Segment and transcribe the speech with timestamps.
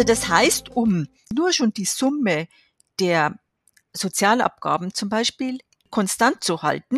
[0.00, 2.48] Also das heißt, um nur schon die Summe
[3.00, 3.38] der
[3.92, 5.58] Sozialabgaben zum Beispiel
[5.90, 6.96] konstant zu halten,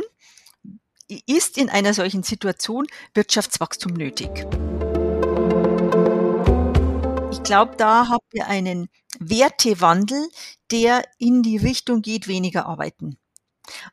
[1.26, 4.30] ist in einer solchen Situation Wirtschaftswachstum nötig.
[7.32, 8.88] Ich glaube, da haben wir einen
[9.18, 10.28] Wertewandel,
[10.70, 13.18] der in die Richtung geht, weniger arbeiten.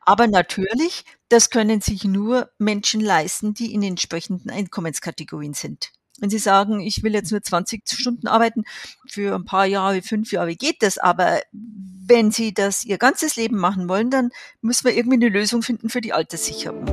[0.02, 5.90] Aber natürlich, das können sich nur Menschen leisten, die in entsprechenden Einkommenskategorien sind.
[6.20, 8.64] Wenn Sie sagen, ich will jetzt nur 20 Stunden arbeiten,
[9.06, 13.56] für ein paar Jahre, fünf Jahre geht das, aber wenn Sie das Ihr ganzes Leben
[13.56, 14.30] machen wollen, dann
[14.60, 16.84] müssen wir irgendwie eine Lösung finden für die Alterssicherung.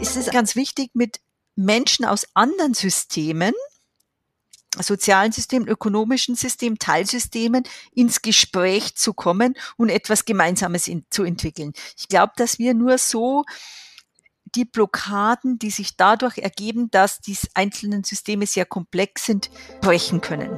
[0.00, 1.20] Es ist ganz wichtig, mit
[1.54, 3.52] Menschen aus anderen Systemen,
[4.80, 7.62] sozialen Systemen, ökonomischen Systemen, Teilsystemen
[7.94, 11.72] ins Gespräch zu kommen und etwas Gemeinsames in, zu entwickeln.
[11.96, 13.44] Ich glaube, dass wir nur so
[14.54, 20.50] die Blockaden, die sich dadurch ergeben, dass die einzelnen Systeme sehr komplex sind, brechen können.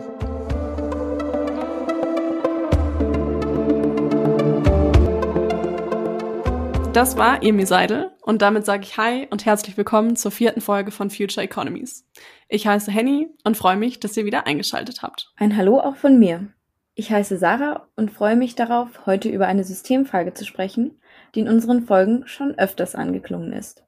[6.92, 10.90] Das war Emi Seidel und damit sage ich Hi und herzlich willkommen zur vierten Folge
[10.90, 12.04] von Future Economies.
[12.48, 15.32] Ich heiße Henny und freue mich, dass ihr wieder eingeschaltet habt.
[15.36, 16.48] Ein Hallo auch von mir.
[16.94, 20.99] Ich heiße Sarah und freue mich darauf, heute über eine Systemfrage zu sprechen,
[21.34, 23.82] die in unseren Folgen schon öfters angeklungen ist.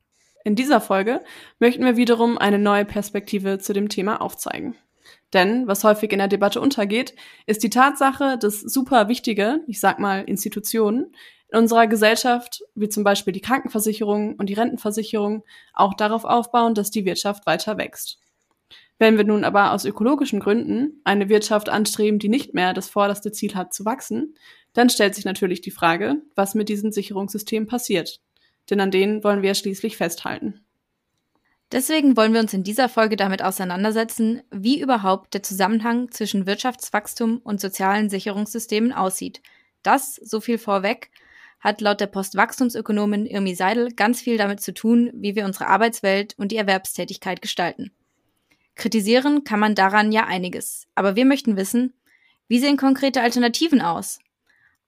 [0.45, 1.21] In dieser Folge
[1.61, 4.75] möchten wir wiederum eine neue Perspektive zu dem Thema aufzeigen.
[5.33, 7.15] Denn was häufig in der Debatte untergeht,
[7.47, 11.15] ist die Tatsache, dass super wichtige, ich sag mal Institutionen
[11.51, 16.91] in unserer Gesellschaft, wie zum Beispiel die Krankenversicherung und die Rentenversicherung, auch darauf aufbauen, dass
[16.91, 18.19] die Wirtschaft weiter wächst.
[19.03, 23.33] Wenn wir nun aber aus ökologischen Gründen eine Wirtschaft anstreben, die nicht mehr das vorderste
[23.33, 24.37] Ziel hat zu wachsen,
[24.75, 28.21] dann stellt sich natürlich die Frage, was mit diesen Sicherungssystemen passiert.
[28.71, 30.65] Denn an denen wollen wir schließlich festhalten.
[31.73, 37.39] Deswegen wollen wir uns in dieser Folge damit auseinandersetzen, wie überhaupt der Zusammenhang zwischen Wirtschaftswachstum
[37.39, 39.43] und sozialen Sicherungssystemen aussieht.
[39.83, 41.11] Das, so viel vorweg,
[41.59, 46.35] hat laut der Postwachstumsökonomin Irmi Seidel ganz viel damit zu tun, wie wir unsere Arbeitswelt
[46.39, 47.91] und die Erwerbstätigkeit gestalten.
[48.75, 51.95] Kritisieren kann man daran ja einiges, aber wir möchten wissen,
[52.49, 54.19] wie sehen konkrete Alternativen aus?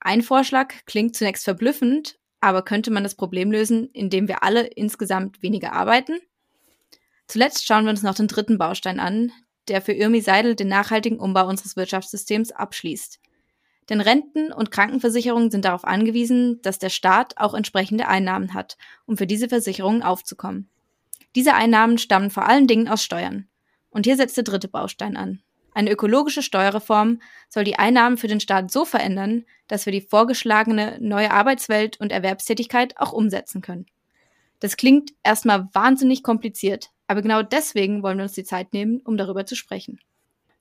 [0.01, 5.43] Ein Vorschlag klingt zunächst verblüffend, aber könnte man das Problem lösen, indem wir alle insgesamt
[5.43, 6.19] weniger arbeiten?
[7.27, 9.33] Zuletzt schauen wir uns noch den dritten Baustein an,
[9.69, 13.19] der für Irmi Seidel den nachhaltigen Umbau unseres Wirtschaftssystems abschließt.
[13.89, 19.17] Denn Renten und Krankenversicherungen sind darauf angewiesen, dass der Staat auch entsprechende Einnahmen hat, um
[19.17, 20.69] für diese Versicherungen aufzukommen.
[21.35, 23.49] Diese Einnahmen stammen vor allen Dingen aus Steuern.
[23.95, 25.41] Und hier setzt der dritte Baustein an.
[25.73, 30.99] Eine ökologische Steuerreform soll die Einnahmen für den Staat so verändern, dass wir die vorgeschlagene
[31.01, 33.87] neue Arbeitswelt und Erwerbstätigkeit auch umsetzen können.
[34.61, 39.17] Das klingt erstmal wahnsinnig kompliziert, aber genau deswegen wollen wir uns die Zeit nehmen, um
[39.17, 39.99] darüber zu sprechen.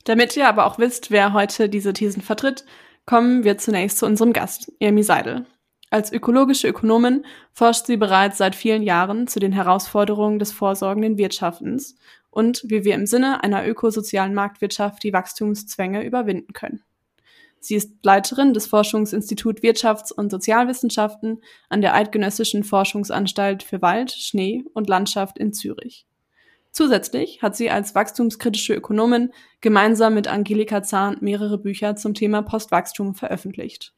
[0.04, 2.66] Damit ihr aber auch wisst, wer heute diese Thesen vertritt,
[3.06, 5.46] kommen wir zunächst zu unserem Gast, Emi Seidel.
[5.90, 11.96] Als ökologische Ökonomin forscht sie bereits seit vielen Jahren zu den Herausforderungen des vorsorgenden Wirtschaftens
[12.34, 16.84] und wie wir im Sinne einer ökosozialen Marktwirtschaft die Wachstumszwänge überwinden können.
[17.60, 24.66] Sie ist Leiterin des Forschungsinstituts Wirtschafts- und Sozialwissenschaften an der Eidgenössischen Forschungsanstalt für Wald, Schnee
[24.74, 26.06] und Landschaft in Zürich.
[26.72, 33.14] Zusätzlich hat sie als wachstumskritische Ökonomin gemeinsam mit Angelika Zahn mehrere Bücher zum Thema Postwachstum
[33.14, 33.94] veröffentlicht.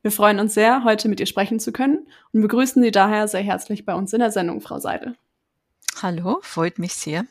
[0.00, 3.42] Wir freuen uns sehr, heute mit ihr sprechen zu können und begrüßen Sie daher sehr
[3.42, 5.16] herzlich bei uns in der Sendung, Frau Seidel.
[6.00, 7.26] Hallo, freut mich sehr.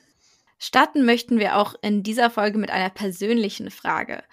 [0.58, 4.24] Starten möchten wir auch in dieser Folge mit einer persönlichen Frage.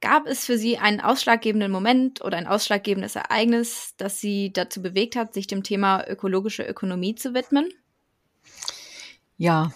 [0.00, 5.14] Gab es für Sie einen ausschlaggebenden Moment oder ein ausschlaggebendes Ereignis, das Sie dazu bewegt
[5.14, 7.68] hat, sich dem Thema ökologische Ökonomie zu widmen?
[9.36, 9.72] Ja,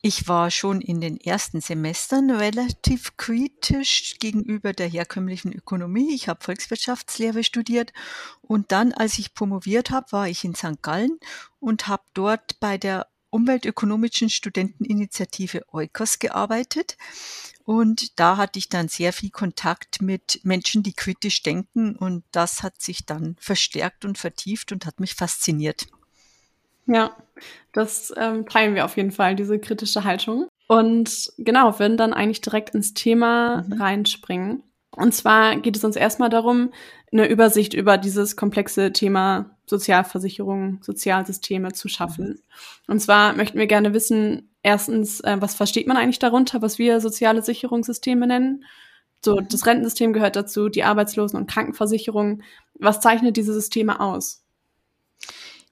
[0.00, 6.14] ich war schon in den ersten Semestern relativ kritisch gegenüber der herkömmlichen Ökonomie.
[6.14, 7.92] Ich habe Volkswirtschaftslehre studiert
[8.40, 10.80] und dann, als ich promoviert habe, war ich in St.
[10.82, 11.18] Gallen
[11.58, 16.96] und habe dort bei der umweltökonomischen Studenteninitiative Eukos gearbeitet.
[17.64, 21.96] Und da hatte ich dann sehr viel Kontakt mit Menschen, die kritisch denken.
[21.96, 25.86] Und das hat sich dann verstärkt und vertieft und hat mich fasziniert.
[26.86, 27.14] Ja,
[27.74, 30.48] das ähm, teilen wir auf jeden Fall, diese kritische Haltung.
[30.66, 33.72] Und genau, würden dann eigentlich direkt ins Thema mhm.
[33.74, 34.62] reinspringen.
[34.92, 36.72] Und zwar geht es uns erstmal darum,
[37.12, 42.26] eine Übersicht über dieses komplexe Thema Sozialversicherung, Sozialsysteme zu schaffen.
[42.26, 42.40] Mhm.
[42.86, 47.00] Und zwar möchten wir gerne wissen, erstens, äh, was versteht man eigentlich darunter, was wir
[47.00, 48.64] soziale Sicherungssysteme nennen?
[49.24, 49.48] So, mhm.
[49.48, 52.42] das Rentensystem gehört dazu, die Arbeitslosen- und Krankenversicherung.
[52.74, 54.44] Was zeichnet diese Systeme aus?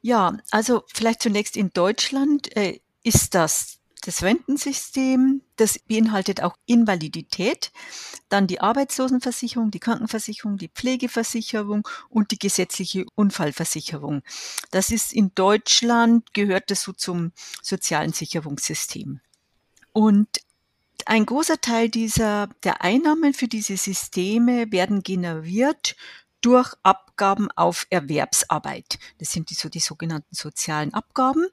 [0.02, 7.72] Ja, also vielleicht zunächst in Deutschland äh, ist das das Rentensystem, das beinhaltet auch Invalidität,
[8.28, 14.22] dann die Arbeitslosenversicherung, die Krankenversicherung, die Pflegeversicherung und die gesetzliche Unfallversicherung.
[14.70, 17.32] Das ist in Deutschland, gehört das so zum
[17.62, 19.20] sozialen Sicherungssystem.
[19.92, 20.28] Und
[21.04, 25.96] ein großer Teil dieser, der Einnahmen für diese Systeme werden generiert
[26.40, 28.98] durch Abgaben auf Erwerbsarbeit.
[29.18, 31.46] Das sind die, so die sogenannten sozialen Abgaben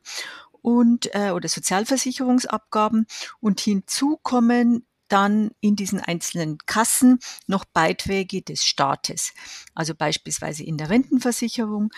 [0.64, 3.06] und äh, oder Sozialversicherungsabgaben
[3.40, 9.34] und hinzu kommen dann in diesen einzelnen Kassen noch Beiträge des Staates.
[9.76, 11.92] Also beispielsweise in der Rentenversicherung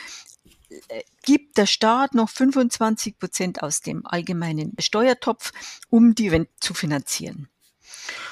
[0.90, 5.54] äh, gibt der Staat noch 25 Prozent aus dem allgemeinen Steuertopf,
[5.90, 7.48] um die Rente zu finanzieren.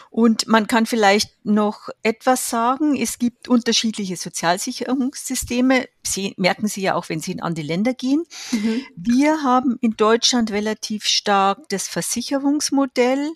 [0.10, 2.96] Und man kann vielleicht noch etwas sagen.
[2.96, 5.88] Es gibt unterschiedliche Sozialsicherungssysteme.
[6.04, 8.24] Sie merken Sie ja auch, wenn Sie in andere Länder gehen.
[8.52, 8.84] Mhm.
[8.96, 13.32] Wir haben in Deutschland relativ stark das Versicherungsmodell,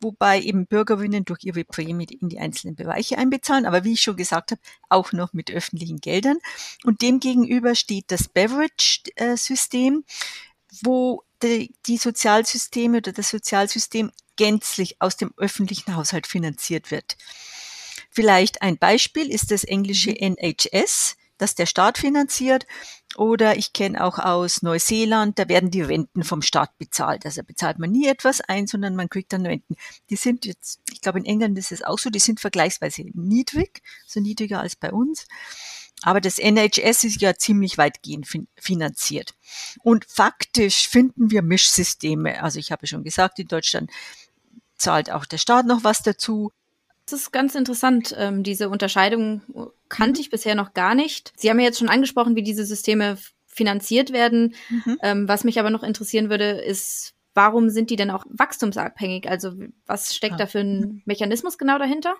[0.00, 3.66] wobei eben Bürgerinnen durch ihre Prämie in die einzelnen Bereiche einbezahlen.
[3.66, 6.38] Aber wie ich schon gesagt habe, auch noch mit öffentlichen Geldern.
[6.84, 10.04] Und demgegenüber steht das Beverage-System,
[10.82, 17.18] wo die, die Sozialsysteme oder das Sozialsystem gänzlich aus dem öffentlichen Haushalt finanziert wird.
[18.10, 20.38] Vielleicht ein Beispiel ist das englische mhm.
[20.38, 22.66] NHS, das der Staat finanziert.
[23.16, 27.26] Oder ich kenne auch aus Neuseeland, da werden die Renten vom Staat bezahlt.
[27.26, 29.76] Also bezahlt man nie etwas ein, sondern man kriegt dann Renten.
[30.08, 33.82] Die sind jetzt, ich glaube in England ist es auch so, die sind vergleichsweise niedrig,
[34.06, 35.26] so niedriger als bei uns.
[36.02, 39.34] Aber das NHS ist ja ziemlich weitgehend fin finanziert.
[39.82, 42.42] Und faktisch finden wir Mischsysteme.
[42.42, 43.90] Also ich habe schon gesagt, in Deutschland
[44.80, 46.52] zahlt auch der Staat noch was dazu.
[47.06, 48.14] Das ist ganz interessant.
[48.16, 49.42] Ähm, diese Unterscheidung
[49.88, 51.32] kannte ich bisher noch gar nicht.
[51.36, 54.54] Sie haben ja jetzt schon angesprochen, wie diese Systeme finanziert werden.
[54.68, 54.98] Mhm.
[55.02, 59.28] Ähm, was mich aber noch interessieren würde, ist, warum sind die denn auch wachstumsabhängig?
[59.28, 59.54] Also
[59.86, 60.38] was steckt ja.
[60.38, 62.14] da für ein Mechanismus genau dahinter?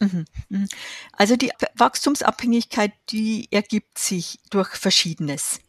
[0.00, 0.24] Mhm.
[0.48, 0.68] Mhm.
[1.12, 5.60] Also die Wachstumsabhängigkeit, die ergibt sich durch Verschiedenes.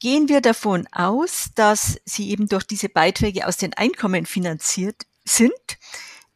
[0.00, 5.52] Gehen wir davon aus, dass sie eben durch diese Beiträge aus den Einkommen finanziert sind,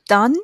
[0.07, 0.35] dann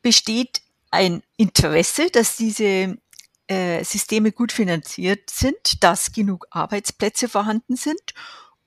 [0.00, 2.98] besteht ein Interesse, dass diese
[3.46, 8.14] äh, Systeme gut finanziert sind, dass genug Arbeitsplätze vorhanden sind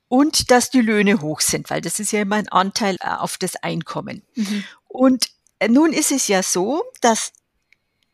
[0.08, 3.38] und dass die Löhne hoch sind, weil das ist ja immer ein Anteil äh, auf
[3.38, 4.22] das Einkommen.
[4.34, 4.64] Mhm.
[4.86, 7.32] Und äh, nun ist es ja so, dass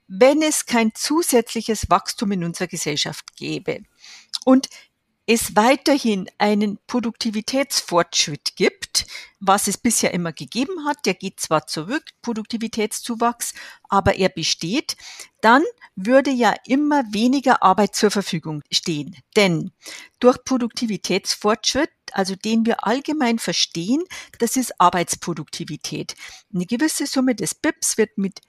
[0.08, 3.82] wenn es kein zusätzliches Wachstum in unserer Gesellschaft gäbe
[4.44, 4.68] und
[5.32, 9.06] es weiterhin einen Produktivitätsfortschritt gibt,
[9.40, 13.54] was es bisher immer gegeben hat, der geht zwar zurück, Produktivitätszuwachs,
[13.88, 14.94] aber er besteht,
[15.40, 15.62] dann
[15.96, 19.16] würde ja immer weniger Arbeit zur Verfügung stehen.
[19.34, 19.72] Denn
[20.20, 24.02] durch Produktivitätsfortschritt, also den wir allgemein verstehen,
[24.38, 26.14] das ist Arbeitsproduktivität.
[26.54, 28.40] Eine gewisse Summe des BIPs wird mit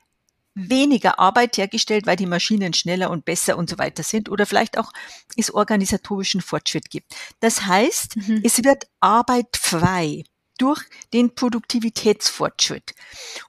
[0.55, 4.77] weniger Arbeit hergestellt, weil die Maschinen schneller und besser und so weiter sind oder vielleicht
[4.77, 4.91] auch
[5.35, 7.15] es organisatorischen Fortschritt gibt.
[7.39, 8.41] Das heißt, mhm.
[8.43, 10.23] es wird Arbeit frei
[10.57, 10.81] durch
[11.13, 12.93] den Produktivitätsfortschritt.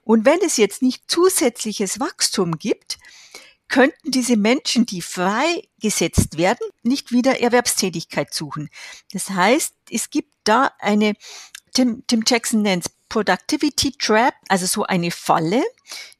[0.01, 2.97] Und wenn es jetzt nicht zusätzliches Wachstum gibt,
[3.67, 8.69] könnten diese Menschen, die freigesetzt werden, nicht wieder Erwerbstätigkeit suchen.
[9.11, 11.13] Das heißt, es gibt da eine,
[11.73, 15.63] Tim, Tim Jackson nennt es Productivity Trap, also so eine Falle,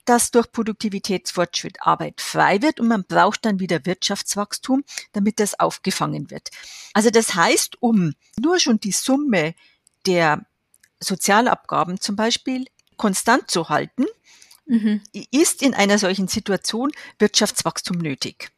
[0.06, 6.30] dass durch Produktivitätsfortschritt Arbeit frei wird und man braucht dann wieder Wirtschaftswachstum, damit das aufgefangen
[6.30, 6.50] wird.
[6.94, 9.56] Also das heißt, um nur schon die Summe
[10.06, 10.46] der
[11.00, 12.66] Sozialabgaben zum Beispiel
[12.98, 14.06] konstant zu halten,
[14.66, 15.02] mhm.
[15.32, 18.52] ist in einer solchen Situation Wirtschaftswachstum nötig.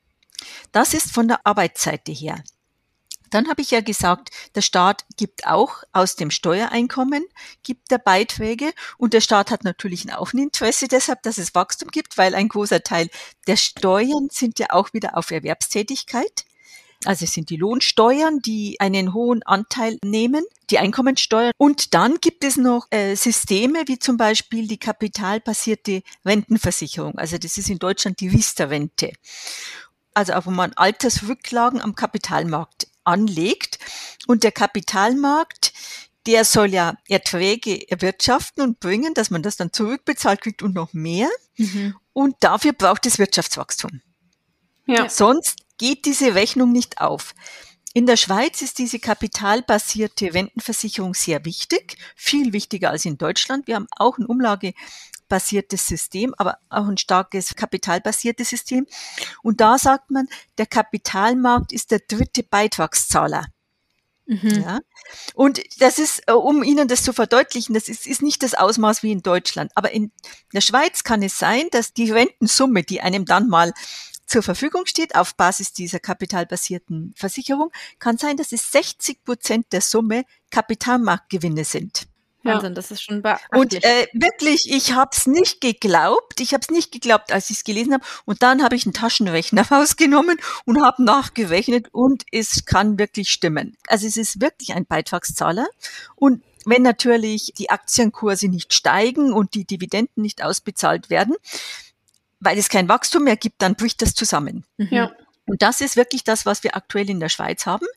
[0.72, 2.44] Das ist von der Arbeitsseite her.
[3.30, 7.26] Dann habe ich ja gesagt, der Staat gibt auch aus dem Steuereinkommen,
[7.64, 11.90] gibt er Beiträge und der Staat hat natürlich auch ein Interesse deshalb, dass es Wachstum
[11.90, 13.10] gibt, weil ein großer Teil
[13.48, 16.46] der Steuern sind ja auch wieder auf Erwerbstätigkeit.
[17.06, 21.52] Also es sind die Lohnsteuern, die einen hohen Anteil nehmen, die Einkommensteuer.
[21.58, 27.18] Und dann gibt es noch äh, Systeme wie zum Beispiel die kapitalbasierte Rentenversicherung.
[27.18, 29.14] Also das ist in Deutschland die Riester-Rente.
[30.14, 33.80] Also auch wo man Altersrücklagen am Kapitalmarkt anlegt.
[34.28, 35.74] Und der Kapitalmarkt,
[36.26, 40.94] der soll ja Erträge erwirtschaften und bringen, dass man das dann zurückbezahlt kriegt und noch
[40.94, 41.30] mehr.
[41.58, 41.96] Mhm.
[42.14, 44.02] Und dafür braucht es Wirtschaftswachstum.
[44.86, 45.10] Ja.
[45.10, 47.34] Sonst geht diese Rechnung nicht auf.
[47.94, 53.66] In der Schweiz ist diese kapitalbasierte Rentenversicherung sehr wichtig, viel wichtiger als in Deutschland.
[53.66, 54.26] Wir haben auch ein
[55.28, 58.88] umlagebasiertes System, aber auch ein starkes kapitalbasiertes System.
[59.44, 63.46] Und da sagt man, der Kapitalmarkt ist der dritte Beitragszahler.
[64.26, 64.62] Mhm.
[64.62, 64.80] Ja.
[65.36, 69.02] Und das ist, äh, um Ihnen das zu verdeutlichen, das ist, ist nicht das Ausmaß
[69.04, 69.72] wie in Deutschland.
[69.76, 70.12] Aber in
[70.54, 73.74] der Schweiz kann es sein, dass die Rentensumme, die einem dann mal
[74.26, 79.80] zur Verfügung steht auf Basis dieser kapitalbasierten Versicherung, kann sein, dass es 60 Prozent der
[79.80, 82.10] Summe Kapitalmarktgewinne sind.
[82.48, 83.60] Wahnsinn, das ist schon beachtlich.
[83.60, 86.40] Und äh, wirklich, ich habe es nicht geglaubt.
[86.40, 88.04] Ich habe es nicht geglaubt, als ich es gelesen habe.
[88.26, 93.78] Und dann habe ich einen Taschenrechner rausgenommen und habe nachgerechnet und es kann wirklich stimmen.
[93.88, 95.68] Also es ist wirklich ein Beitragszahler.
[96.16, 101.36] Und wenn natürlich die Aktienkurse nicht steigen und die Dividenden nicht ausbezahlt werden,
[102.40, 104.66] weil es kein Wachstum mehr gibt, dann bricht das zusammen.
[104.78, 104.88] Mhm.
[104.92, 105.12] Ja.
[105.46, 107.88] Und das ist wirklich das, was wir aktuell in der Schweiz haben.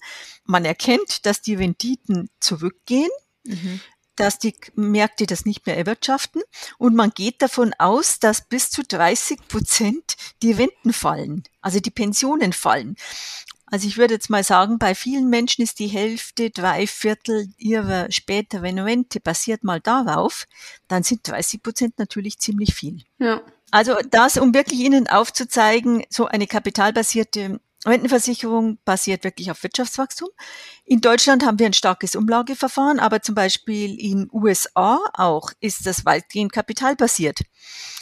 [0.44, 3.10] Man erkennt, dass die Renditen zurückgehen.
[3.44, 3.80] Mhm
[4.20, 6.42] dass die Märkte das nicht mehr erwirtschaften
[6.78, 11.90] und man geht davon aus, dass bis zu 30 Prozent die Renten fallen, also die
[11.90, 12.96] Pensionen fallen.
[13.66, 18.10] Also ich würde jetzt mal sagen, bei vielen Menschen ist die Hälfte, drei Viertel ihrer
[18.10, 20.46] späteren Rente basiert mal darauf,
[20.88, 23.04] dann sind 30 Prozent natürlich ziemlich viel.
[23.18, 23.40] Ja.
[23.70, 30.28] Also das, um wirklich Ihnen aufzuzeigen, so eine kapitalbasierte Rentenversicherung basiert wirklich auf Wirtschaftswachstum.
[30.84, 36.04] In Deutschland haben wir ein starkes Umlageverfahren, aber zum Beispiel in USA auch ist das
[36.04, 37.40] weitgehend kapitalbasiert.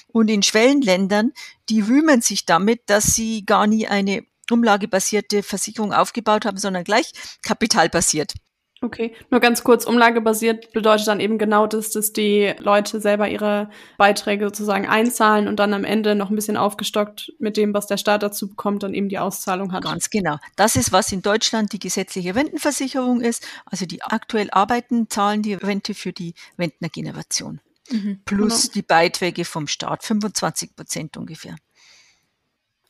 [0.09, 1.33] Und in Schwellenländern,
[1.69, 7.13] die rühmen sich damit, dass sie gar nie eine umlagebasierte Versicherung aufgebaut haben, sondern gleich
[7.43, 8.35] kapitalbasiert.
[8.81, 13.71] Okay, nur ganz kurz, umlagebasiert bedeutet dann eben genau das, dass die Leute selber ihre
[13.97, 17.97] Beiträge sozusagen einzahlen und dann am Ende noch ein bisschen aufgestockt mit dem, was der
[17.97, 19.83] Staat dazu bekommt, dann eben die Auszahlung hat.
[19.83, 20.39] Ganz genau.
[20.55, 23.45] Das ist, was in Deutschland die gesetzliche Rentenversicherung ist.
[23.65, 27.61] Also die aktuell arbeiten, zahlen die Rente für die Rentnergeneration.
[27.91, 28.73] Mhm, Plus genau.
[28.75, 31.57] die Beiträge vom Staat, 25 Prozent ungefähr.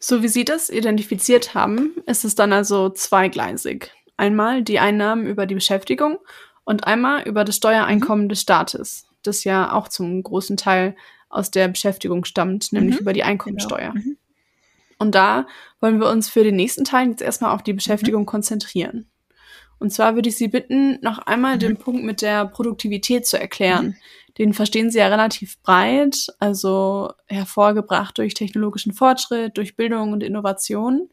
[0.01, 3.91] So wie Sie das identifiziert haben, ist es dann also zweigleisig.
[4.19, 6.19] Einmal die Einnahmen über die Beschäftigung
[6.65, 8.29] und einmal über das Steuereinkommen mhm.
[8.29, 10.97] des Staates, das ja auch zum großen Teil
[11.31, 13.01] aus der Beschäftigung stammt, nämlich mhm.
[13.01, 13.93] über die Einkommensteuer.
[13.93, 14.05] Genau.
[14.05, 14.17] Mhm.
[14.99, 15.47] Und da
[15.81, 18.27] wollen wir uns für den nächsten Teil jetzt erstmal auf die Beschäftigung mhm.
[18.27, 19.09] konzentrieren.
[19.79, 21.79] Und zwar würde ich Sie bitten, noch einmal den mhm.
[21.79, 23.87] Punkt mit der Produktivität zu erklären.
[23.87, 23.95] Mhm.
[24.39, 31.09] Den verstehen Sie ja relativ breit, also hervorgebracht durch technologischen Fortschritt, durch Bildung und Innovation.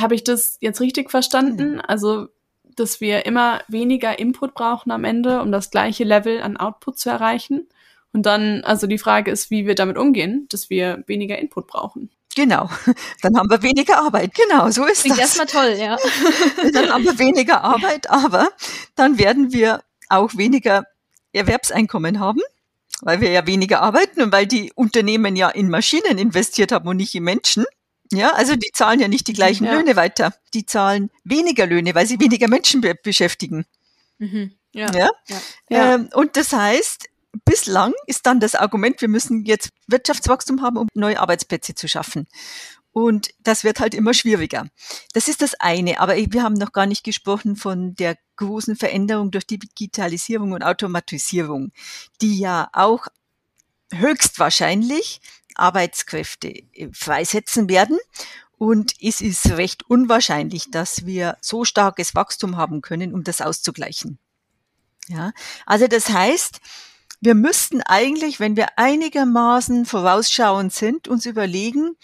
[0.00, 1.74] Habe ich das jetzt richtig verstanden?
[1.74, 1.82] Mhm.
[1.86, 2.28] Also,
[2.76, 7.10] dass wir immer weniger Input brauchen am Ende, um das gleiche Level an Output zu
[7.10, 7.68] erreichen?
[8.12, 12.10] Und dann, also die Frage ist, wie wir damit umgehen, dass wir weniger Input brauchen.
[12.34, 12.70] Genau,
[13.22, 14.32] dann haben wir weniger Arbeit.
[14.34, 15.36] Genau, so ist Klingt das.
[15.36, 15.96] Erstmal toll, ja.
[16.72, 18.50] dann haben wir weniger Arbeit, aber
[18.94, 20.84] dann werden wir auch weniger
[21.32, 22.40] Erwerbseinkommen haben,
[23.02, 26.96] weil wir ja weniger arbeiten und weil die Unternehmen ja in Maschinen investiert haben und
[26.96, 27.64] nicht in Menschen.
[28.12, 29.74] Ja, also die zahlen ja nicht die gleichen ja.
[29.74, 30.34] Löhne weiter.
[30.52, 33.66] Die zahlen weniger Löhne, weil sie weniger Menschen be beschäftigen.
[34.18, 34.52] Mhm.
[34.72, 34.92] Ja.
[34.92, 35.10] ja?
[35.68, 35.94] ja.
[35.94, 37.08] Ähm, und das heißt,
[37.44, 42.26] bislang ist dann das Argument, wir müssen jetzt Wirtschaftswachstum haben, um neue Arbeitsplätze zu schaffen.
[42.92, 44.66] Und das wird halt immer schwieriger.
[45.12, 46.00] Das ist das eine.
[46.00, 51.70] Aber wir haben noch gar nicht gesprochen von der großen Veränderung durch Digitalisierung und Automatisierung,
[52.20, 53.06] die ja auch
[53.92, 55.20] höchstwahrscheinlich
[55.54, 57.98] Arbeitskräfte äh, freisetzen werden.
[58.58, 64.18] Und es ist recht unwahrscheinlich, dass wir so starkes Wachstum haben können, um das auszugleichen.
[65.08, 65.32] Ja,
[65.64, 66.60] also das heißt,
[67.20, 71.96] wir müssten eigentlich, wenn wir einigermaßen vorausschauend sind, uns überlegen,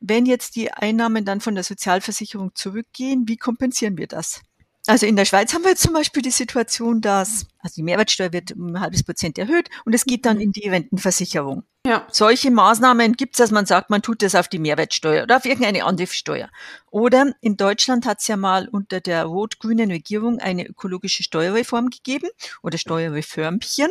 [0.00, 4.40] wenn jetzt die Einnahmen dann von der Sozialversicherung zurückgehen, wie kompensieren wir das?
[4.86, 8.32] Also in der Schweiz haben wir jetzt zum Beispiel die Situation, dass also die Mehrwertsteuer
[8.32, 11.64] wird um ein halbes Prozent erhöht und es geht dann in die Rentenversicherung.
[11.86, 12.06] Ja.
[12.10, 15.44] Solche Maßnahmen gibt es, dass man sagt, man tut das auf die Mehrwertsteuer oder auf
[15.44, 16.50] irgendeine andere Steuer.
[16.90, 22.28] Oder in Deutschland hat es ja mal unter der rot-grünen Regierung eine ökologische Steuerreform gegeben
[22.62, 23.88] oder Steuerreformchen.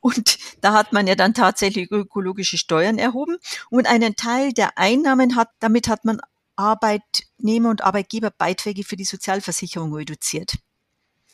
[0.00, 3.36] Und da hat man ja dann tatsächlich ökologische Steuern erhoben
[3.68, 6.20] und einen Teil der Einnahmen hat, damit hat man
[6.58, 10.54] Arbeitnehmer- und Arbeitgeberbeiträge für die Sozialversicherung reduziert.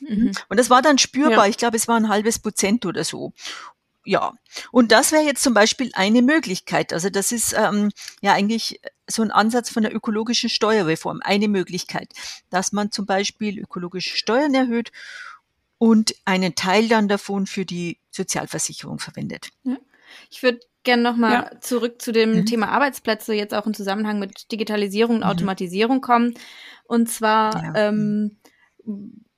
[0.00, 0.32] Mhm.
[0.48, 1.44] Und das war dann spürbar.
[1.44, 1.50] Ja.
[1.50, 3.32] Ich glaube, es war ein halbes Prozent oder so.
[4.06, 4.34] Ja,
[4.70, 6.92] und das wäre jetzt zum Beispiel eine Möglichkeit.
[6.92, 7.90] Also das ist ähm,
[8.20, 12.12] ja eigentlich so ein Ansatz von der ökologischen Steuerreform, eine Möglichkeit,
[12.50, 14.92] dass man zum Beispiel ökologische Steuern erhöht
[15.78, 19.48] und einen Teil dann davon für die Sozialversicherung verwendet.
[19.64, 19.78] Ja.
[20.30, 21.60] Ich würde gerne nochmal ja.
[21.60, 22.46] zurück zu dem mhm.
[22.46, 25.28] Thema Arbeitsplätze jetzt auch im Zusammenhang mit Digitalisierung und mhm.
[25.30, 26.34] Automatisierung kommen.
[26.86, 27.88] Und zwar ja.
[27.88, 28.38] ähm,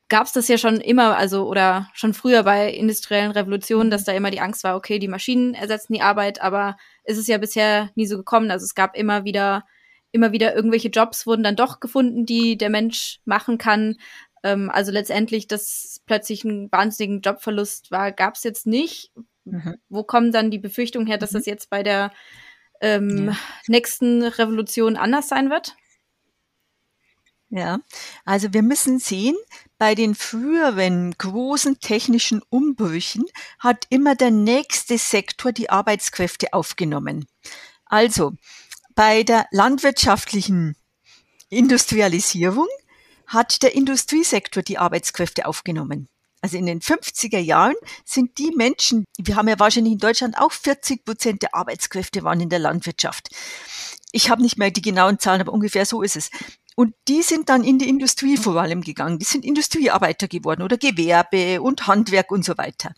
[0.08, 4.12] gab es das ja schon immer, also oder schon früher bei industriellen Revolutionen, dass da
[4.12, 7.90] immer die Angst war, okay, die Maschinen ersetzen die Arbeit, aber ist es ja bisher
[7.94, 8.50] nie so gekommen.
[8.50, 9.64] Also es gab immer wieder,
[10.12, 13.96] immer wieder irgendwelche Jobs wurden dann doch gefunden, die der Mensch machen kann.
[14.42, 19.12] Ähm, also letztendlich, dass plötzlich ein wahnsinnigen Jobverlust war, gab es jetzt nicht.
[19.46, 19.76] Mhm.
[19.88, 21.38] Wo kommen dann die Befürchtungen her, dass mhm.
[21.38, 22.12] das jetzt bei der
[22.80, 23.36] ähm, ja.
[23.68, 25.76] nächsten Revolution anders sein wird?
[27.48, 27.78] Ja,
[28.24, 29.36] also wir müssen sehen,
[29.78, 33.24] bei den früheren großen technischen Umbrüchen
[33.60, 37.26] hat immer der nächste Sektor die Arbeitskräfte aufgenommen.
[37.84, 38.32] Also
[38.96, 40.76] bei der landwirtschaftlichen
[41.48, 42.66] Industrialisierung
[43.28, 46.08] hat der Industriesektor die Arbeitskräfte aufgenommen.
[46.42, 47.74] Also in den 50er Jahren
[48.04, 52.40] sind die Menschen, wir haben ja wahrscheinlich in Deutschland auch 40 Prozent der Arbeitskräfte waren
[52.40, 53.30] in der Landwirtschaft.
[54.12, 56.30] Ich habe nicht mehr die genauen Zahlen, aber ungefähr so ist es.
[56.76, 59.18] Und die sind dann in die Industrie vor allem gegangen.
[59.18, 62.92] Die sind Industriearbeiter geworden oder Gewerbe und Handwerk und so weiter.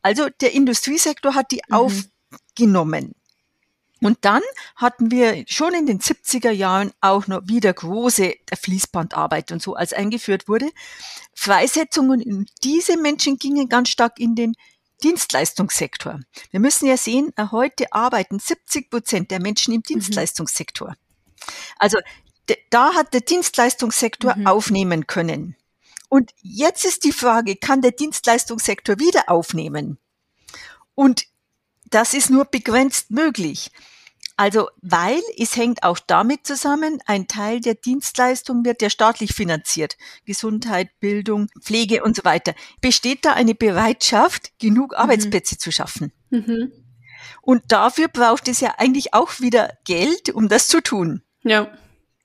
[0.00, 1.74] Also der Industriesektor hat die mhm.
[1.74, 3.12] aufgenommen.
[4.02, 4.42] Und dann
[4.76, 9.92] hatten wir schon in den 70er Jahren auch noch wieder große Fließbandarbeit und so, als
[9.92, 10.70] eingeführt wurde.
[11.34, 14.54] Freisetzungen und diese Menschen gingen ganz stark in den
[15.02, 16.20] Dienstleistungssektor.
[16.50, 19.84] Wir müssen ja sehen, äh, heute arbeiten 70 Prozent der Menschen im mhm.
[19.84, 20.94] Dienstleistungssektor.
[21.78, 21.98] Also
[22.70, 24.46] da hat der Dienstleistungssektor mhm.
[24.46, 25.56] aufnehmen können.
[26.08, 29.98] Und jetzt ist die Frage, kann der Dienstleistungssektor wieder aufnehmen?
[30.94, 31.24] Und
[31.90, 33.70] das ist nur begrenzt möglich.
[34.36, 39.98] Also, weil es hängt auch damit zusammen, ein Teil der Dienstleistung wird ja staatlich finanziert.
[40.24, 42.54] Gesundheit, Bildung, Pflege und so weiter.
[42.80, 44.96] Besteht da eine Bereitschaft, genug mhm.
[44.96, 46.12] Arbeitsplätze zu schaffen?
[46.30, 46.72] Mhm.
[47.42, 51.22] Und dafür braucht es ja eigentlich auch wieder Geld, um das zu tun.
[51.42, 51.70] Ja.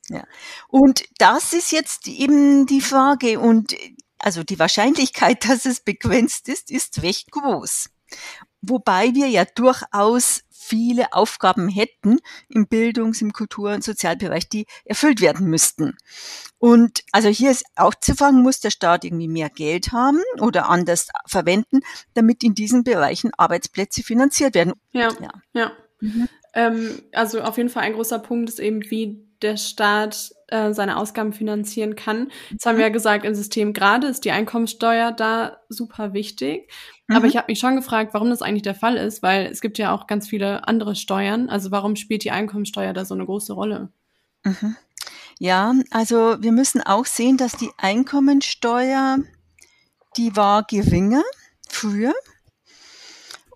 [0.08, 0.26] Ja.
[0.70, 3.76] Und das ist jetzt eben die Frage und
[4.20, 7.90] also die Wahrscheinlichkeit, dass es begrenzt ist, ist recht groß.
[8.68, 12.18] Wobei wir ja durchaus viele Aufgaben hätten
[12.50, 15.96] im Bildungs-, im Kultur- und Sozialbereich, die erfüllt werden müssten.
[16.58, 20.70] Und also hier ist auch zu fragen, muss der Staat irgendwie mehr Geld haben oder
[20.70, 21.82] anders verwenden,
[22.14, 24.74] damit in diesen Bereichen Arbeitsplätze finanziert werden.
[24.92, 25.32] Ja, ja.
[25.54, 25.72] ja.
[26.00, 26.30] Mhm.
[26.54, 30.98] Ähm, also auf jeden Fall ein großer Punkt ist eben, wie der Staat äh, seine
[30.98, 32.32] Ausgaben finanzieren kann.
[32.52, 36.72] Jetzt haben wir ja gesagt, im System gerade ist die Einkommensteuer da super wichtig.
[37.08, 37.16] Mhm.
[37.16, 39.78] Aber ich habe mich schon gefragt, warum das eigentlich der Fall ist, weil es gibt
[39.78, 41.50] ja auch ganz viele andere Steuern.
[41.50, 43.92] Also warum spielt die Einkommensteuer da so eine große Rolle?
[44.44, 44.76] Mhm.
[45.40, 49.18] Ja, also wir müssen auch sehen, dass die Einkommensteuer,
[50.16, 51.24] die war geringer
[51.68, 52.14] früher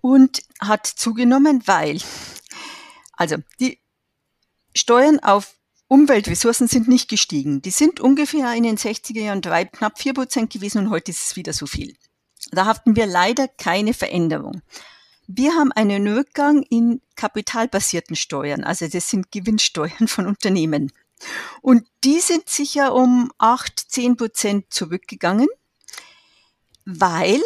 [0.02, 2.00] und hat zugenommen, weil,
[3.13, 3.80] also die
[4.76, 5.56] Steuern auf
[5.89, 7.63] Umweltressourcen sind nicht gestiegen.
[7.63, 11.25] Die sind ungefähr in den 60er Jahren drei, knapp vier Prozent gewesen und heute ist
[11.25, 11.95] es wieder so viel.
[12.52, 14.62] Da hatten wir leider keine Veränderung.
[15.28, 20.91] Wir haben einen Rückgang in kapitalbasierten Steuern, also das sind Gewinnsteuern von Unternehmen.
[21.62, 25.47] Und die sind sicher um acht, zehn Prozent zurückgegangen,
[26.86, 27.41] weil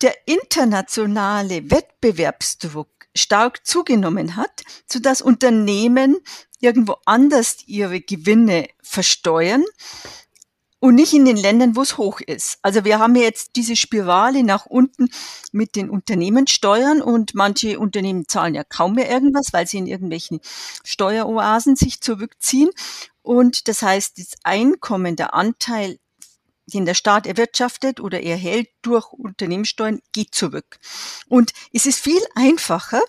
[0.00, 6.18] der internationale Wettbewerbsdruck stark zugenommen hat, sodass Unternehmen
[6.60, 9.64] irgendwo anders ihre Gewinne versteuern
[10.80, 12.58] und nicht in den Ländern, wo es hoch ist.
[12.62, 15.10] Also wir haben jetzt diese Spirale nach unten
[15.52, 20.40] mit den Unternehmenssteuern und manche Unternehmen zahlen ja kaum mehr irgendwas, weil sie in irgendwelchen
[20.82, 22.70] Steueroasen sich zurückziehen.
[23.22, 25.98] Und das heißt, das Einkommen, der Anteil
[26.70, 30.78] den der Staat erwirtschaftet oder erhält durch Unternehmenssteuern, geht zurück.
[31.28, 33.02] Und es ist viel einfacher,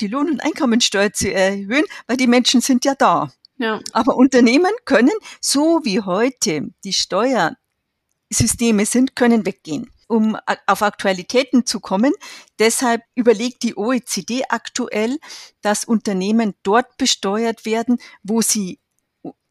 [0.00, 3.32] die Lohn- und Einkommensteuer zu erhöhen, weil die Menschen sind ja da.
[3.58, 3.80] Ja.
[3.92, 11.80] Aber Unternehmen können, so wie heute die Steuersysteme sind, können weggehen um auf Aktualitäten zu
[11.80, 12.12] kommen.
[12.58, 15.18] Deshalb überlegt die OECD aktuell,
[15.62, 18.78] dass Unternehmen dort besteuert werden, wo sie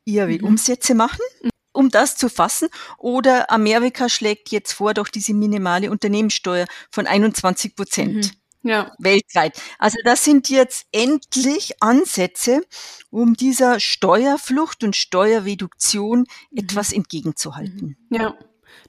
[0.06, 0.44] ihre mhm.
[0.44, 1.22] Umsätze machen
[1.74, 2.70] um das zu fassen.
[2.98, 8.16] Oder Amerika schlägt jetzt vor, doch diese minimale Unternehmenssteuer von 21 Prozent.
[8.16, 8.32] Mhm.
[8.64, 8.92] Ja.
[9.00, 9.60] Weltweit.
[9.80, 12.62] Also das sind jetzt endlich Ansätze,
[13.10, 16.58] um dieser Steuerflucht und Steuerreduktion mhm.
[16.58, 17.98] etwas entgegenzuhalten.
[18.10, 18.18] Mhm.
[18.18, 18.36] Ja.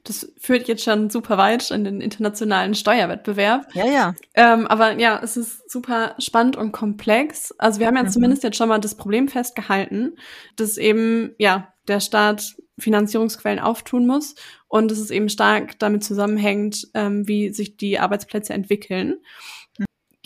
[0.05, 3.67] Das führt jetzt schon super weit in den internationalen Steuerwettbewerb.
[3.75, 4.15] Ja, ja.
[4.35, 7.53] Ähm, aber ja, es ist super spannend und komplex.
[7.59, 8.11] Also wir haben ja mhm.
[8.11, 10.17] zumindest jetzt schon mal das Problem festgehalten,
[10.57, 14.35] dass eben, ja, der Staat Finanzierungsquellen auftun muss
[14.69, 19.17] und dass es eben stark damit zusammenhängt, ähm, wie sich die Arbeitsplätze entwickeln.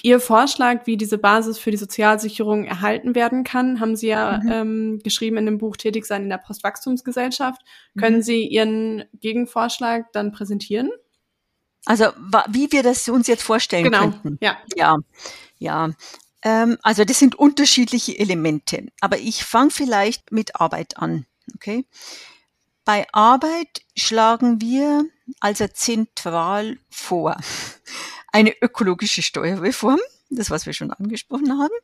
[0.03, 4.53] Ihr Vorschlag, wie diese Basis für die Sozialsicherung erhalten werden kann, haben Sie ja mhm.
[4.53, 7.63] ähm, geschrieben in dem Buch Tätig sein in der Postwachstumsgesellschaft.
[7.95, 8.01] Mhm.
[8.01, 10.91] Können Sie Ihren Gegenvorschlag dann präsentieren?
[11.87, 12.07] Also
[12.49, 14.01] wie wir das uns jetzt vorstellen genau.
[14.01, 14.39] könnten.
[14.41, 14.59] Ja.
[14.77, 14.97] Ja.
[15.59, 15.91] Ja.
[16.43, 18.87] Ähm, also das sind unterschiedliche Elemente.
[19.01, 21.27] Aber ich fange vielleicht mit Arbeit an.
[21.55, 21.87] Okay.
[22.87, 25.05] Bei Arbeit schlagen wir
[25.41, 27.37] also zentral vor
[28.33, 29.99] eine ökologische Steuerreform,
[30.31, 31.75] das was wir schon angesprochen haben,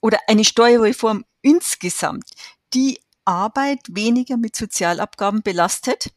[0.00, 2.30] oder eine Steuerreform insgesamt,
[2.72, 6.14] die Arbeit weniger mit Sozialabgaben belastet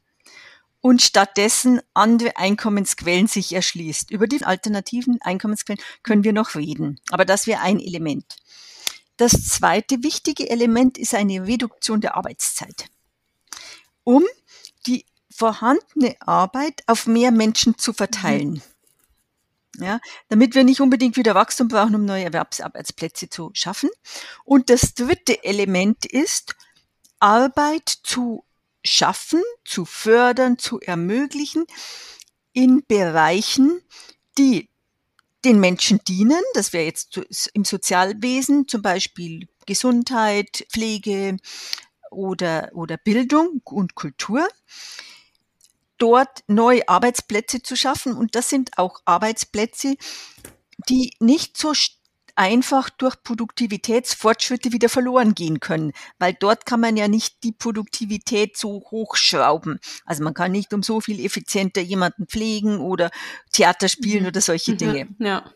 [0.80, 4.12] und stattdessen andere Einkommensquellen sich erschließt.
[4.12, 8.38] Über die alternativen Einkommensquellen können wir noch reden, aber das wäre ein Element.
[9.18, 12.86] Das zweite wichtige Element ist eine Reduktion der Arbeitszeit,
[14.04, 14.24] um
[14.88, 18.54] die vorhandene Arbeit auf mehr Menschen zu verteilen.
[18.54, 18.62] Mhm.
[19.80, 23.90] Ja, damit wir nicht unbedingt wieder Wachstum brauchen, um neue Erwerbsarbeitsplätze zu schaffen.
[24.44, 26.56] Und das dritte Element ist,
[27.20, 28.44] Arbeit zu
[28.84, 31.66] schaffen, zu fördern, zu ermöglichen
[32.52, 33.82] in Bereichen,
[34.38, 34.70] die
[35.46, 36.42] den Menschen dienen.
[36.54, 37.20] Das wäre jetzt
[37.54, 41.38] im Sozialwesen zum Beispiel Gesundheit, Pflege
[42.12, 44.48] oder, oder Bildung und Kultur.
[45.98, 48.16] Dort neue Arbeitsplätze zu schaffen.
[48.16, 49.96] Und das sind auch Arbeitsplätze,
[50.90, 51.74] die nicht so
[52.36, 58.58] einfach durch Produktivitätsfortschritte wieder verloren gehen können, weil dort kann man ja nicht die Produktivität
[58.58, 59.80] so hochschrauben.
[60.06, 63.12] Also man kann nicht um so viel effizienter jemanden pflegen oder
[63.52, 64.30] Theater spielen mhm.
[64.30, 64.78] oder solche mhm.
[64.78, 65.08] Dinge.
[65.20, 65.52] Ja.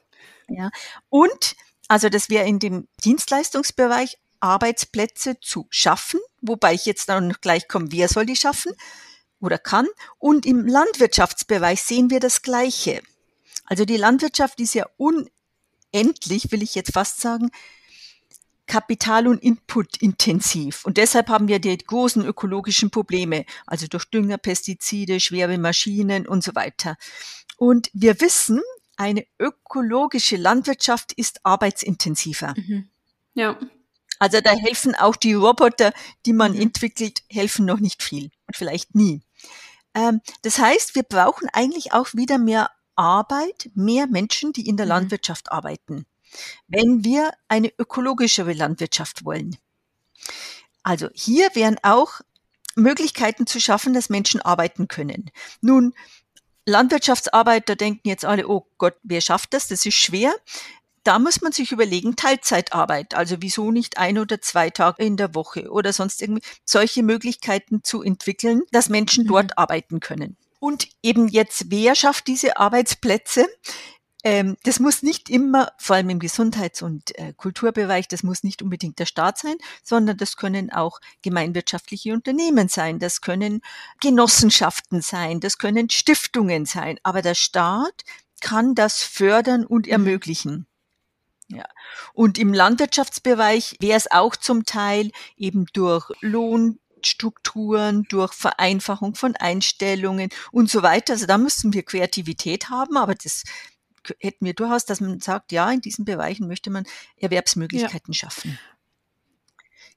[0.49, 0.69] ja.
[1.09, 1.55] Und
[1.87, 7.91] also das wäre in dem Dienstleistungsbereich Arbeitsplätze zu schaffen, wobei ich jetzt dann gleich komme,
[7.91, 8.73] wer soll die schaffen
[9.39, 9.87] oder kann.
[10.17, 13.01] Und im Landwirtschaftsbereich sehen wir das Gleiche.
[13.65, 15.29] Also die Landwirtschaft ist ja un
[15.91, 17.49] endlich, will ich jetzt fast sagen,
[18.67, 20.85] Kapital- und Input-intensiv.
[20.85, 26.43] Und deshalb haben wir die großen ökologischen Probleme, also durch Dünger, Pestizide, schwere Maschinen und
[26.43, 26.97] so weiter.
[27.57, 28.61] Und wir wissen,
[28.97, 32.53] eine ökologische Landwirtschaft ist arbeitsintensiver.
[32.57, 32.89] Mhm.
[33.33, 33.59] Ja.
[34.25, 35.93] Also da helfen auch die Roboter,
[36.25, 36.61] die man mhm.
[36.61, 39.21] entwickelt, helfen noch nicht viel und vielleicht nie.
[39.93, 44.87] Ähm, das heißt, wir brauchen eigentlich auch wieder mehr Arbeit mehr Menschen, die in der
[44.87, 44.93] mhm.
[44.93, 46.07] Landwirtschaft arbeiten,
[46.67, 49.57] wenn wir eine ökologischere Landwirtschaft wollen.
[50.81, 52.21] Also hier wären auch
[52.75, 55.29] Möglichkeiten zu schaffen, dass Menschen arbeiten können.
[55.61, 55.93] Nun,
[56.65, 59.67] Landwirtschaftsarbeiter denken jetzt alle, oh Gott, wer schafft das?
[59.67, 60.33] Das ist schwer.
[61.05, 65.35] Da muss man sich überlegen, Teilzeitarbeit, also wieso nicht ein oder zwei Tage in der
[65.35, 69.57] Woche oder sonst irgendwie solche Möglichkeiten zu entwickeln, dass Menschen dort mhm.
[69.57, 70.35] arbeiten können.
[70.59, 73.47] Und eben jetzt, wer schafft diese Arbeitsplätze?
[74.23, 78.63] Ähm, das muss nicht immer, vor allem im Gesundheits- und äh, Kulturbereich, das muss nicht
[78.63, 83.61] unbedingt der Staat sein, sondern das können auch gemeinwirtschaftliche Unternehmen sein, das können
[84.01, 86.97] Genossenschaften sein, das können Stiftungen sein.
[87.03, 88.03] Aber der Staat
[88.41, 89.91] kann das fördern und mhm.
[89.91, 90.65] ermöglichen.
[91.47, 91.65] Ja.
[92.13, 99.35] Und im Landwirtschaftsbereich wäre es auch zum Teil eben durch Lohn, Strukturen, durch Vereinfachung von
[99.35, 101.13] Einstellungen und so weiter.
[101.13, 103.43] Also da müssen wir Kreativität haben, aber das
[104.19, 106.85] hätten wir durchaus, dass man sagt, ja, in diesen Bereichen möchte man
[107.17, 108.17] Erwerbsmöglichkeiten ja.
[108.17, 108.59] schaffen.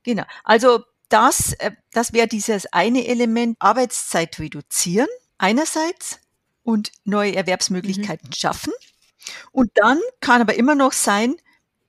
[0.03, 0.25] Genau.
[0.45, 5.09] Also das, äh, das wäre dieses eine Element, Arbeitszeit reduzieren
[5.39, 6.21] einerseits
[6.63, 8.35] und neue Erwerbsmöglichkeiten mhm.
[8.35, 8.73] schaffen.
[9.53, 11.37] Und dann kann aber immer noch sein,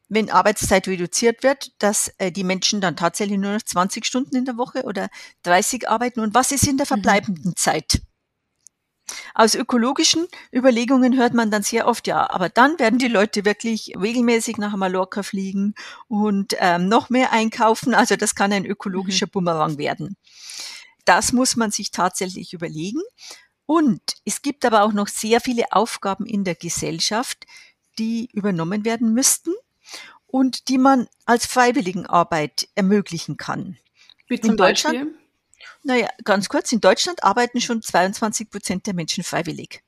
[0.09, 4.45] wenn Arbeitszeit reduziert wird, dass äh, die Menschen dann tatsächlich nur noch 20 Stunden in
[4.45, 5.09] der Woche oder
[5.43, 6.19] 30 arbeiten.
[6.19, 6.89] Und was ist in der mhm.
[6.89, 7.55] verbleibenden mhm.
[7.55, 8.01] Zeit?
[9.33, 13.93] Aus ökologischen Überlegungen hört man dann sehr oft, ja, aber dann werden die Leute wirklich
[13.99, 15.73] regelmäßig nach Mallorca fliegen
[16.07, 17.95] und ähm, noch mehr einkaufen.
[17.95, 19.31] Also das kann ein ökologischer mhm.
[19.31, 20.15] Bumerang werden.
[21.05, 23.01] Das muss man sich tatsächlich überlegen.
[23.69, 27.45] Und es gibt aber auch noch sehr viele Aufgaben in der Gesellschaft,
[27.99, 29.53] die übernommen werden müssten
[30.25, 33.77] und die man als Freiwilligenarbeit ermöglichen kann.
[34.27, 35.19] Wie zum in Deutschland, Beispiel?
[35.83, 39.83] Naja, ganz kurz, in Deutschland arbeiten schon 22 Prozent der Menschen freiwillig.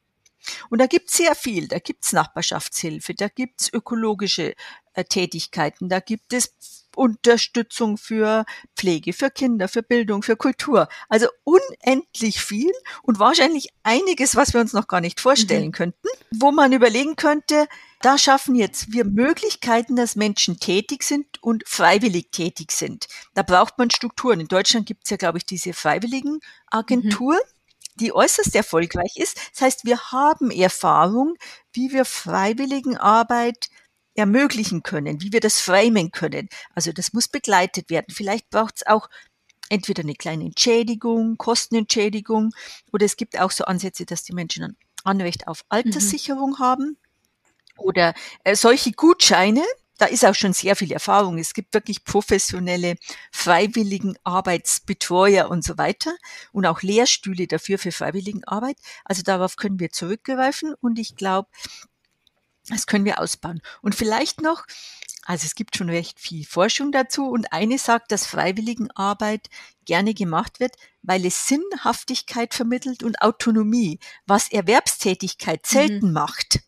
[0.70, 1.67] Und da gibt's sehr viel.
[1.67, 4.56] Da gibt's Nachbarschaftshilfe, da gibt's ökologische äh,
[5.10, 6.54] Tätigkeiten, da gibt es
[6.95, 10.88] Unterstützung für Pflege, für Kinder, für Bildung, für Kultur.
[11.10, 12.71] Also unendlich viel
[13.04, 15.71] und wahrscheinlich einiges, was wir uns noch gar nicht vorstellen mhm.
[15.71, 17.67] könnten, wo man überlegen könnte,
[18.01, 23.08] da schaffen jetzt wir Möglichkeiten, dass Menschen tätig sind und freiwillig tätig sind.
[23.36, 24.39] Da braucht man Strukturen.
[24.39, 27.36] In Deutschland gibt es ja, glaube ich, diese Freiwilligenagentur.
[27.36, 27.62] Mhm
[27.95, 29.38] die äußerst erfolgreich ist.
[29.54, 31.36] Das heißt, wir haben Erfahrung,
[31.73, 33.69] wie wir Freiwilligenarbeit
[34.15, 36.50] ermöglichen können, wie wir das framen können.
[36.76, 38.08] Also das muss begleitet werden.
[38.10, 39.10] Vielleicht braucht es auch
[39.69, 42.52] entweder eine kleine Entschädigung, Kostenentschädigung
[42.91, 46.60] oder es gibt auch so Ansätze, dass die Menschen ein Anrecht auf Alterssicherung mhm.
[46.60, 46.97] haben
[47.78, 49.63] oder äh, solche Gutscheine,
[49.97, 51.38] da ist auch schon sehr viel Erfahrung.
[51.38, 52.95] Es gibt wirklich professionelle
[53.32, 56.12] freiwilligen Arbeitsbetreuer und so weiter
[56.52, 58.78] und auch Lehrstühle dafür für Freiwilligenarbeit.
[59.06, 61.50] Also darauf können wir zurückgreifen und ich glaube,
[62.67, 63.62] das können wir ausbauen.
[63.82, 64.65] Und vielleicht noch,
[65.26, 69.50] also es gibt schon recht viel Forschung dazu und eine sagt, dass Freiwilligenarbeit
[69.86, 75.74] gerne gemacht wird, weil es Sinnhaftigkeit vermittelt und Autonomie, was Erwerbstätigkeit mhm.
[75.74, 76.13] selten mhm.
[76.13, 76.60] macht.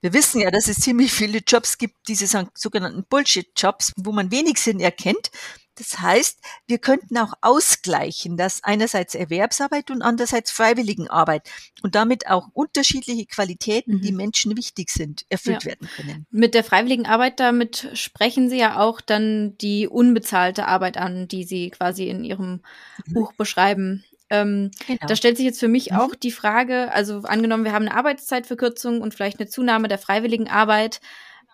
[0.00, 4.58] Wir wissen ja, dass es ziemlich viele Jobs gibt, diese sogenannten Bullshit-Jobs, wo man wenig
[4.58, 5.30] Sinn erkennt.
[5.76, 11.48] Das heißt, wir könnten auch ausgleichen, dass einerseits Erwerbsarbeit und andererseits Freiwilligenarbeit
[11.82, 14.00] und damit auch unterschiedliche Qualitäten, mhm.
[14.00, 15.70] die Menschen wichtig sind, erfüllt ja.
[15.70, 16.26] werden können.
[16.30, 21.70] Mit der Freiwilligenarbeit, damit sprechen Sie ja auch dann die unbezahlte Arbeit an, die Sie
[21.70, 22.62] quasi in Ihrem
[23.06, 23.12] mhm.
[23.12, 24.02] Buch beschreiben.
[24.28, 25.06] Ähm, genau.
[25.06, 25.98] Da stellt sich jetzt für mich mhm.
[25.98, 31.00] auch die Frage, also angenommen, wir haben eine Arbeitszeitverkürzung und vielleicht eine Zunahme der Freiwilligenarbeit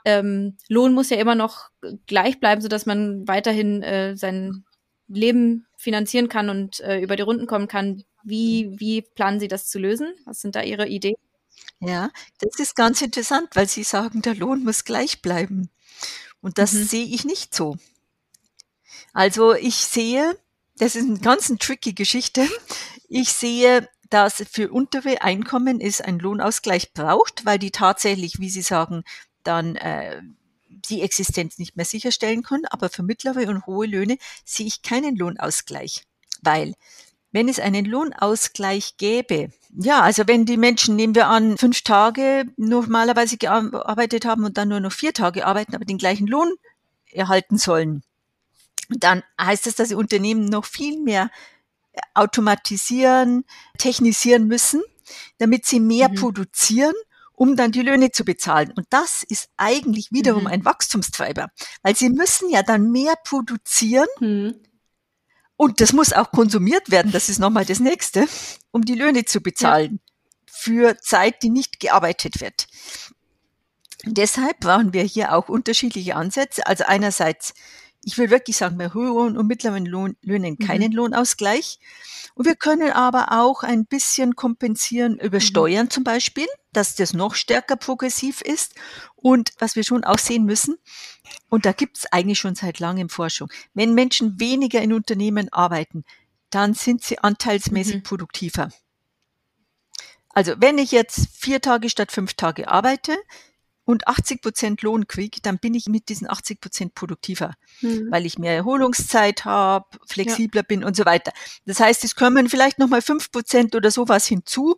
[0.05, 1.71] ähm, Lohn muss ja immer noch
[2.07, 4.65] gleich bleiben, sodass man weiterhin äh, sein
[5.09, 8.05] Leben finanzieren kann und äh, über die Runden kommen kann.
[8.25, 10.15] Wie, wie planen Sie das zu lösen?
[10.25, 11.17] Was sind da Ihre Ideen?
[11.81, 15.71] Ja, das ist ganz interessant, weil Sie sagen, der Lohn muss gleich bleiben.
[16.41, 16.85] Und das mhm.
[16.85, 17.77] sehe ich nicht so.
[19.13, 20.37] Also ich sehe,
[20.77, 22.47] das ist eine ganz tricky Geschichte.
[23.09, 28.63] Ich sehe, dass für untere Einkommen es einen Lohnausgleich braucht, weil die tatsächlich, wie Sie
[28.63, 29.05] sagen,
[29.43, 30.21] dann äh,
[30.69, 32.67] die Existenz nicht mehr sicherstellen können.
[32.67, 36.05] Aber für mittlere und hohe Löhne sehe ich keinen Lohnausgleich,
[36.43, 36.75] weil
[37.33, 42.45] wenn es einen Lohnausgleich gäbe, ja, also wenn die Menschen, nehmen wir an, fünf Tage
[42.59, 46.53] normalerweise gearbeitet haben und dann nur noch vier Tage arbeiten, aber den gleichen Lohn
[47.11, 48.03] erhalten sollen,
[48.99, 51.31] dann heißt das, dass die Unternehmen noch viel mehr
[52.15, 53.45] automatisieren,
[53.79, 54.83] technisieren müssen,
[55.39, 56.15] damit sie mehr mhm.
[56.15, 56.95] produzieren
[57.43, 58.73] um dann die Löhne zu bezahlen.
[58.77, 60.49] Und das ist eigentlich wiederum mhm.
[60.49, 61.51] ein Wachstumstreiber,
[61.83, 64.07] weil sie müssen ja dann mehr produzieren.
[64.21, 64.55] Mhm.
[65.57, 68.27] Und das muss auch konsumiert werden, das ist nochmal das nächste,
[68.71, 70.13] um die Löhne zu bezahlen ja.
[70.47, 72.69] für Zeit, die nicht gearbeitet wird.
[74.05, 76.67] Deshalb brauchen wir hier auch unterschiedliche Ansätze.
[76.67, 77.55] Also einerseits,
[78.05, 80.97] ich will wirklich sagen, bei hohen und mittleren Lohn, Löhnen keinen mhm.
[80.97, 81.79] Lohnausgleich.
[82.35, 85.43] Und wir können aber auch ein bisschen kompensieren über mhm.
[85.43, 88.75] Steuern zum Beispiel, dass das noch stärker progressiv ist.
[89.15, 90.79] Und was wir schon auch sehen müssen,
[91.49, 96.05] und da gibt es eigentlich schon seit langem Forschung, wenn Menschen weniger in Unternehmen arbeiten,
[96.51, 98.03] dann sind sie anteilsmäßig mhm.
[98.03, 98.71] produktiver.
[100.31, 103.17] Also wenn ich jetzt vier Tage statt fünf Tage arbeite,
[103.85, 108.09] und 80 Prozent Lohn kriege, dann bin ich mit diesen 80 Prozent produktiver, mhm.
[108.11, 110.67] weil ich mehr Erholungszeit habe, flexibler ja.
[110.67, 111.33] bin und so weiter.
[111.67, 114.77] Das heißt, es kommen vielleicht nochmal fünf Prozent oder sowas hinzu,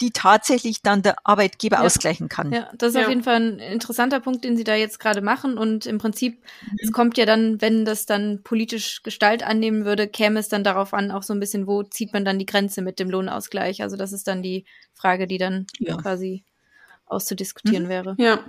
[0.00, 1.82] die tatsächlich dann der Arbeitgeber ja.
[1.82, 2.52] ausgleichen kann.
[2.52, 3.02] Ja, das ist ja.
[3.02, 5.58] auf jeden Fall ein interessanter Punkt, den Sie da jetzt gerade machen.
[5.58, 6.76] Und im Prinzip, mhm.
[6.82, 10.94] es kommt ja dann, wenn das dann politisch Gestalt annehmen würde, käme es dann darauf
[10.94, 13.82] an, auch so ein bisschen, wo zieht man dann die Grenze mit dem Lohnausgleich?
[13.82, 15.96] Also das ist dann die Frage, die dann ja.
[15.96, 16.44] quasi
[17.08, 17.88] auszudiskutieren mhm.
[17.88, 18.16] wäre.
[18.18, 18.44] Ja.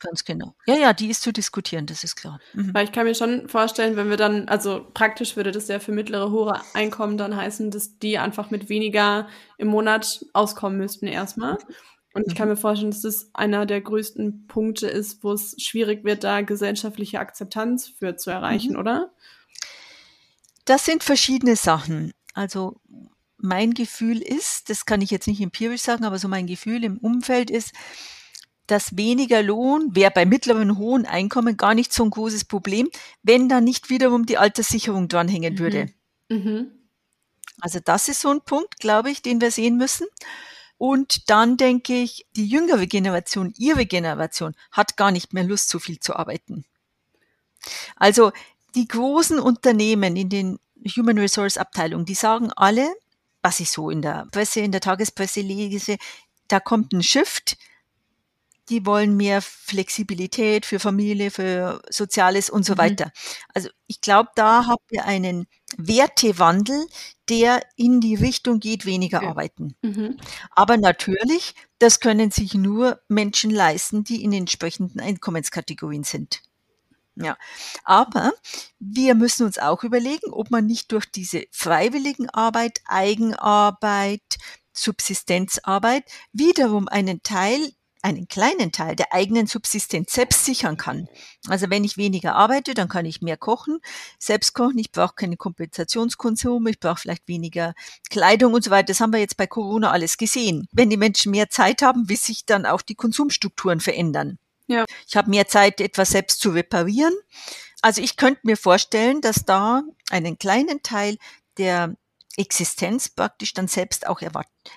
[0.00, 0.54] Ganz genau.
[0.66, 2.38] Ja, ja, die ist zu diskutieren, das ist klar.
[2.52, 2.72] Mhm.
[2.72, 5.90] Weil ich kann mir schon vorstellen, wenn wir dann, also praktisch würde das ja für
[5.90, 11.58] mittlere, hohe Einkommen dann heißen, dass die einfach mit weniger im Monat auskommen müssten erstmal.
[12.14, 12.54] Und ich kann mhm.
[12.54, 17.18] mir vorstellen, dass das einer der größten Punkte ist, wo es schwierig wird, da gesellschaftliche
[17.18, 18.78] Akzeptanz für zu erreichen, mhm.
[18.78, 19.12] oder?
[20.64, 22.12] Das sind verschiedene Sachen.
[22.34, 22.80] Also
[23.38, 26.98] mein Gefühl ist, das kann ich jetzt nicht empirisch sagen, aber so mein Gefühl im
[26.98, 27.72] Umfeld ist,
[28.66, 32.88] dass weniger Lohn wäre bei mittleren und hohen Einkommen gar nicht so ein großes Problem,
[33.22, 35.58] wenn da nicht wiederum die Alterssicherung dranhängen mhm.
[35.58, 35.90] würde.
[36.28, 36.72] Mhm.
[37.60, 40.06] Also das ist so ein Punkt, glaube ich, den wir sehen müssen.
[40.76, 45.78] Und dann denke ich, die jüngere Generation, ihre Generation, hat gar nicht mehr Lust, so
[45.78, 46.64] viel zu arbeiten.
[47.96, 48.32] Also
[48.74, 50.58] die großen Unternehmen in den
[50.96, 52.88] Human Resource Abteilungen, die sagen alle,
[53.48, 55.96] was ich so in der Presse, in der Tagespresse lese,
[56.48, 57.56] da kommt ein Shift.
[58.68, 62.78] Die wollen mehr Flexibilität für Familie, für Soziales und so mhm.
[62.78, 63.12] weiter.
[63.54, 65.46] Also ich glaube, da haben wir einen
[65.78, 66.86] Wertewandel,
[67.30, 69.28] der in die Richtung geht, weniger okay.
[69.28, 69.74] arbeiten.
[69.80, 70.18] Mhm.
[70.50, 76.42] Aber natürlich, das können sich nur Menschen leisten, die in entsprechenden Einkommenskategorien sind.
[77.20, 77.36] Ja,
[77.84, 78.32] aber
[78.78, 84.22] wir müssen uns auch überlegen, ob man nicht durch diese freiwilligen Arbeit, Eigenarbeit,
[84.72, 91.08] Subsistenzarbeit wiederum einen Teil einen kleinen Teil der eigenen Subsistenz selbst sichern kann.
[91.48, 93.78] Also wenn ich weniger arbeite, dann kann ich mehr kochen,
[94.18, 97.74] selbst kochen, ich brauche keine Kompensationskonsum, ich brauche vielleicht weniger
[98.10, 98.86] Kleidung und so weiter.
[98.86, 100.68] Das haben wir jetzt bei Corona alles gesehen.
[100.72, 104.38] Wenn die Menschen mehr Zeit haben, wie sich dann auch die Konsumstrukturen verändern.
[104.68, 104.84] Ja.
[105.08, 107.14] Ich habe mehr Zeit, etwas selbst zu reparieren.
[107.80, 111.16] Also ich könnte mir vorstellen, dass da einen kleinen Teil
[111.56, 111.96] der
[112.36, 114.20] Existenz praktisch dann selbst auch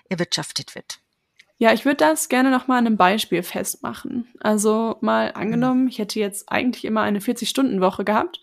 [0.10, 1.00] erwirtschaftet wird.
[1.58, 4.28] Ja, ich würde das gerne noch mal an einem Beispiel festmachen.
[4.40, 8.42] Also mal angenommen, ich hätte jetzt eigentlich immer eine 40-Stunden-Woche gehabt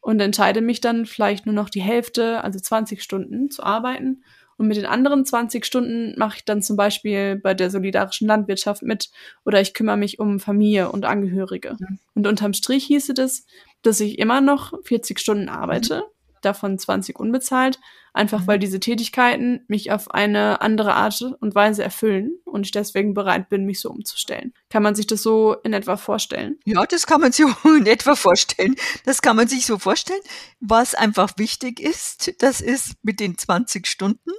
[0.00, 4.22] und entscheide mich dann vielleicht nur noch die Hälfte, also 20 Stunden zu arbeiten.
[4.60, 8.82] Und mit den anderen 20 Stunden mache ich dann zum Beispiel bei der solidarischen Landwirtschaft
[8.82, 9.08] mit
[9.46, 11.78] oder ich kümmere mich um Familie und Angehörige.
[11.78, 11.98] Mhm.
[12.14, 13.46] Und unterm Strich hieße das,
[13.80, 17.78] dass ich immer noch 40 Stunden arbeite, mhm davon 20 unbezahlt,
[18.12, 18.46] einfach mhm.
[18.46, 23.48] weil diese Tätigkeiten mich auf eine andere Art und Weise erfüllen und ich deswegen bereit
[23.48, 24.52] bin, mich so umzustellen.
[24.68, 26.58] Kann man sich das so in etwa vorstellen?
[26.64, 28.76] Ja, das kann man sich in etwa vorstellen.
[29.04, 30.20] Das kann man sich so vorstellen.
[30.60, 34.30] Was einfach wichtig ist, das ist mit den 20 Stunden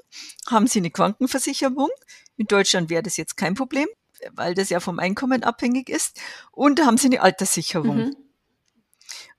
[0.50, 1.90] haben Sie eine Krankenversicherung.
[2.38, 3.88] In Deutschland wäre das jetzt kein Problem,
[4.34, 6.20] weil das ja vom Einkommen abhängig ist.
[6.52, 7.98] Und haben Sie eine Alterssicherung.
[7.98, 8.16] Mhm.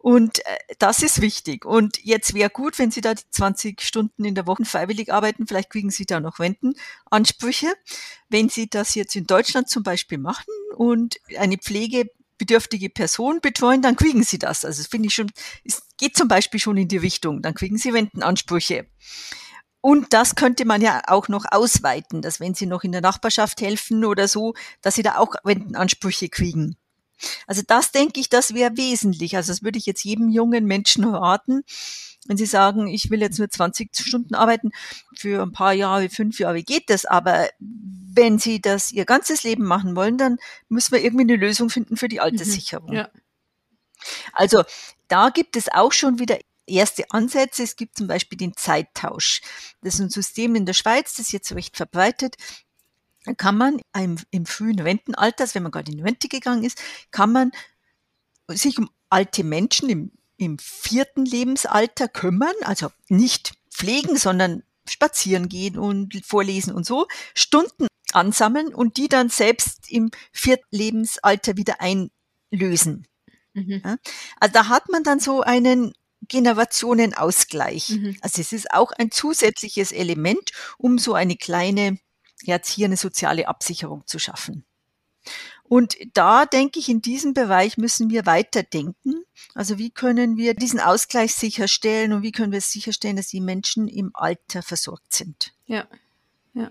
[0.02, 1.64] Und äh, das ist wichtig.
[1.64, 5.46] Und jetzt wäre gut, wenn Sie da die 20 Stunden in der Woche freiwillig arbeiten.
[5.46, 7.72] Vielleicht kriegen Sie da noch Rentenansprüche.
[8.28, 13.94] Wenn Sie das jetzt in Deutschland zum Beispiel machen und eine pflegebedürftige Person betreuen, dann
[13.94, 14.64] kriegen Sie das.
[14.64, 15.30] Also das finde ich schon,
[15.64, 17.40] es geht zum Beispiel schon in die Richtung.
[17.40, 18.88] Dann kriegen Sie Rentenansprüche.
[19.80, 23.60] Und das könnte man ja auch noch ausweiten, dass wenn Sie noch in der Nachbarschaft
[23.60, 26.76] helfen oder so, dass Sie da auch Rentenansprüche kriegen.
[27.46, 29.36] Also das denke ich, das wäre wesentlich.
[29.36, 31.62] Also das würde ich jetzt jedem jungen Menschen raten,
[32.26, 34.70] wenn sie sagen, ich will jetzt nur 20 Stunden arbeiten,
[35.16, 39.64] für ein paar Jahre, fünf Jahre geht das, aber wenn sie das ihr ganzes Leben
[39.64, 42.20] machen wollen, dann müssen wir irgendwie eine Lösung finden für die.
[42.20, 42.90] Alterssicherung.
[42.90, 43.10] Mhm, ja.
[44.32, 44.64] Also
[45.08, 47.62] da gibt es auch schon wieder erste Ansätze.
[47.62, 49.40] Es gibt zum Beispiel den Zeittausch.
[49.82, 52.36] Das ist ein System in der Schweiz, das ist jetzt recht verbreitet
[53.36, 56.80] kann man im, im frühen Rentenalter, also wenn man gerade in Rente gegangen ist,
[57.10, 57.52] kann man
[58.48, 65.78] sich um alte Menschen im, im vierten Lebensalter kümmern, also nicht pflegen, sondern spazieren gehen
[65.78, 73.06] und vorlesen und so, Stunden ansammeln und die dann selbst im vierten Lebensalter wieder einlösen.
[73.54, 73.82] Mhm.
[73.84, 73.96] Ja,
[74.40, 75.92] also da hat man dann so einen
[76.28, 77.90] Generationenausgleich.
[77.90, 78.16] Mhm.
[78.20, 81.98] Also es ist auch ein zusätzliches Element, um so eine kleine
[82.42, 84.64] jetzt hier eine soziale Absicherung zu schaffen.
[85.64, 89.24] Und da denke ich, in diesem Bereich müssen wir weiterdenken.
[89.54, 93.88] Also wie können wir diesen Ausgleich sicherstellen und wie können wir sicherstellen, dass die Menschen
[93.88, 95.54] im Alter versorgt sind?
[95.66, 95.86] Ja,
[96.54, 96.70] ja.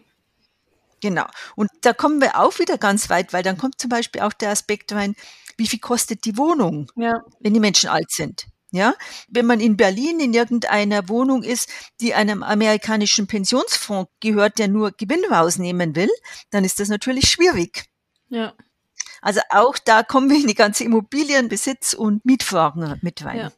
[1.02, 1.26] Genau.
[1.56, 4.52] Und da kommen wir auch wieder ganz weit, weil dann kommt zum Beispiel auch der
[4.52, 5.16] Aspekt rein,
[5.58, 7.24] wie viel kostet die Wohnung, ja.
[7.40, 8.46] wenn die Menschen alt sind?
[8.74, 8.96] Ja,
[9.28, 14.92] wenn man in Berlin in irgendeiner Wohnung ist, die einem amerikanischen Pensionsfonds gehört, der nur
[14.92, 16.10] Gewinn rausnehmen will,
[16.52, 17.84] dann ist das natürlich schwierig.
[18.30, 18.54] Ja.
[19.22, 23.38] Also auch da kommen wir in die ganze Immobilienbesitz und Mietfragen mit rein.
[23.38, 23.52] Ja.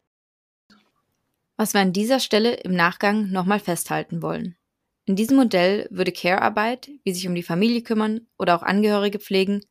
[1.56, 4.56] Was wir an dieser Stelle im Nachgang nochmal festhalten wollen.
[5.04, 9.64] In diesem Modell würde Care-Arbeit, wie sich um die Familie kümmern oder auch Angehörige pflegen,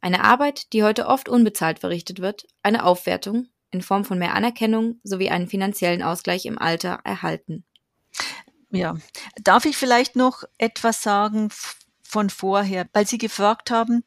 [0.00, 5.00] eine Arbeit, die heute oft unbezahlt verrichtet wird, eine Aufwertung in Form von mehr Anerkennung
[5.02, 7.64] sowie einen finanziellen Ausgleich im Alter erhalten.
[8.70, 8.96] Ja,
[9.42, 11.50] darf ich vielleicht noch etwas sagen
[12.02, 14.04] von vorher, weil Sie gefragt haben,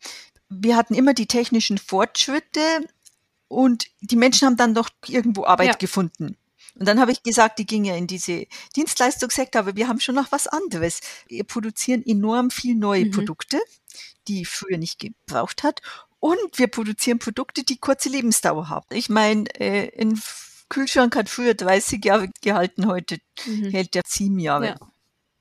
[0.50, 2.62] wir hatten immer die technischen Fortschritte
[3.48, 5.74] und die Menschen haben dann doch irgendwo Arbeit ja.
[5.74, 6.38] gefunden.
[6.76, 10.16] Und dann habe ich gesagt, die ging ja in diese Dienstleistungssektor, aber wir haben schon
[10.16, 11.02] noch was anderes.
[11.28, 13.12] Wir produzieren enorm viel neue mhm.
[13.12, 13.60] Produkte,
[14.28, 15.82] die früher nicht gebraucht hat.
[16.20, 18.88] Und wir produzieren Produkte, die kurze Lebensdauer haben.
[18.92, 20.20] Ich meine, äh, ein
[20.70, 23.70] Kühlschrank hat früher 30 Jahre gehalten, heute mhm.
[23.70, 24.68] hält der sieben Jahre.
[24.68, 24.76] Ja.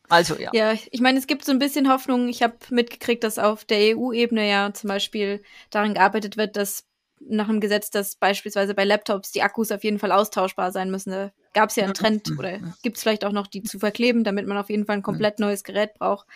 [0.09, 0.51] Also ja.
[0.53, 2.29] Ja, ich meine, es gibt so ein bisschen Hoffnung.
[2.29, 6.85] Ich habe mitgekriegt, dass auf der EU-Ebene ja zum Beispiel daran gearbeitet wird, dass
[7.19, 11.11] nach einem Gesetz, dass beispielsweise bei Laptops die Akkus auf jeden Fall austauschbar sein müssen.
[11.11, 12.39] Da gab es ja einen Trend mhm.
[12.39, 15.03] oder gibt es vielleicht auch noch die zu verkleben, damit man auf jeden Fall ein
[15.03, 16.27] komplett neues Gerät braucht.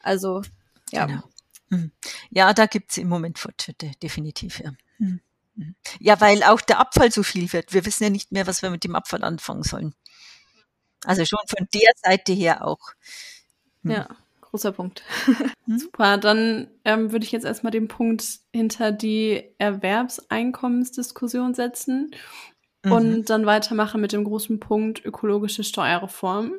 [0.00, 0.42] Also
[0.90, 1.06] ja.
[1.06, 1.22] Genau.
[1.70, 1.92] Mhm.
[2.30, 4.72] Ja, da gibt's im Moment Fortschritte, definitiv, ja.
[4.98, 5.20] Mhm.
[5.54, 5.74] Mhm.
[6.00, 7.72] Ja, weil auch der Abfall so viel wird.
[7.72, 9.94] Wir wissen ja nicht mehr, was wir mit dem Abfall anfangen sollen.
[11.04, 12.80] Also schon von der Seite her auch.
[13.82, 14.08] Ja,
[14.40, 15.02] großer Punkt.
[15.66, 22.10] Super, dann ähm, würde ich jetzt erstmal den Punkt hinter die Erwerbseinkommensdiskussion setzen
[22.84, 23.24] und mhm.
[23.24, 26.54] dann weitermachen mit dem großen Punkt ökologische Steuerreform.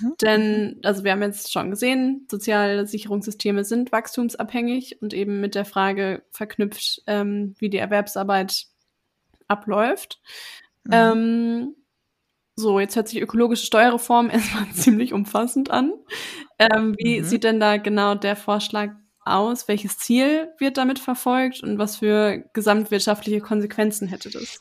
[0.00, 0.14] Mhm.
[0.20, 5.64] Denn, also wir haben jetzt schon gesehen, soziale Sicherungssysteme sind wachstumsabhängig und eben mit der
[5.64, 8.66] Frage verknüpft, ähm, wie die Erwerbsarbeit
[9.48, 10.20] abläuft.
[10.84, 10.92] Mhm.
[10.92, 11.74] Ähm,
[12.56, 15.92] so, jetzt hört sich ökologische Steuerreform erstmal ziemlich umfassend an.
[16.58, 17.24] Ähm, wie mhm.
[17.24, 18.90] sieht denn da genau der Vorschlag
[19.24, 19.68] aus?
[19.68, 24.58] Welches Ziel wird damit verfolgt und was für gesamtwirtschaftliche Konsequenzen hätte das?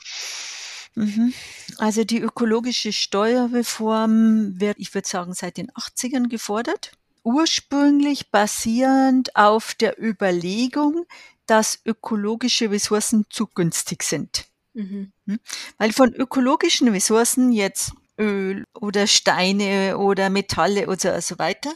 [0.96, 1.34] Mhm.
[1.78, 6.92] Also die ökologische Steuerreform wird, ich würde sagen, seit den 80ern gefordert.
[7.24, 11.06] Ursprünglich basierend auf der Überlegung,
[11.46, 14.46] dass ökologische Ressourcen zu günstig sind.
[14.74, 15.12] Mhm.
[15.28, 15.40] Hm?
[15.78, 21.74] Weil von ökologischen Ressourcen jetzt Öl oder Steine oder Metalle oder so weiter,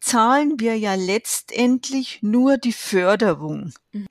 [0.00, 4.06] zahlen wir ja letztendlich nur die Förderung, mhm.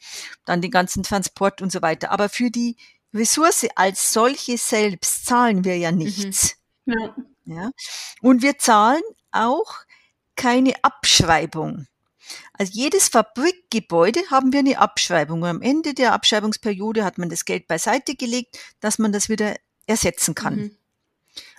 [0.45, 2.11] dann den ganzen Transport und so weiter.
[2.11, 2.75] Aber für die
[3.15, 6.57] Ressource als solche selbst zahlen wir ja nichts.
[6.85, 6.93] Mhm.
[6.93, 7.15] Ja.
[7.45, 7.71] ja.
[8.21, 9.01] Und wir zahlen
[9.31, 9.73] auch
[10.35, 11.87] keine Abschreibung.
[12.53, 15.41] Also jedes Fabrikgebäude haben wir eine Abschreibung.
[15.41, 19.55] Und am Ende der Abschreibungsperiode hat man das Geld beiseite gelegt, dass man das wieder
[19.85, 20.55] ersetzen kann.
[20.55, 20.77] Mhm.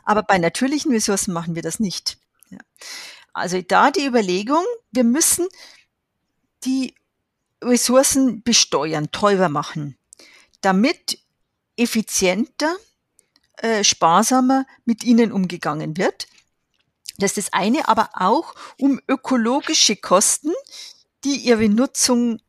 [0.05, 2.19] Aber bei natürlichen Ressourcen machen wir das nicht.
[2.51, 2.59] Ja.
[3.33, 5.47] Also da die Überlegung, wir müssen
[6.65, 6.95] die
[7.63, 9.99] Ressourcen besteuern, teurer machen,
[10.61, 11.19] damit
[11.77, 12.77] effizienter,
[13.59, 16.29] äh, sparsamer mit ihnen umgegangen wird.
[17.19, 20.53] Das ist das eine, aber auch um ökologische Kosten,
[21.25, 22.41] die ihre Nutzung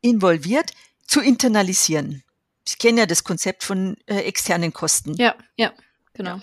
[0.00, 0.72] involviert,
[1.06, 2.22] zu internalisieren.
[2.64, 5.14] Sie kennen ja das Konzept von äh, externen Kosten.
[5.14, 5.72] Ja, ja,
[6.12, 6.40] genau.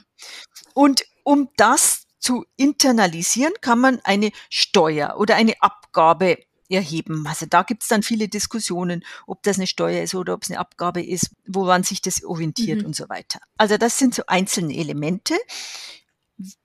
[0.73, 6.39] Und um das zu internalisieren, kann man eine Steuer oder eine Abgabe
[6.69, 7.25] erheben.
[7.27, 10.49] Also da gibt es dann viele Diskussionen, ob das eine Steuer ist oder ob es
[10.49, 12.87] eine Abgabe ist, woran sich das orientiert mhm.
[12.87, 13.39] und so weiter.
[13.57, 15.35] Also das sind so einzelne Elemente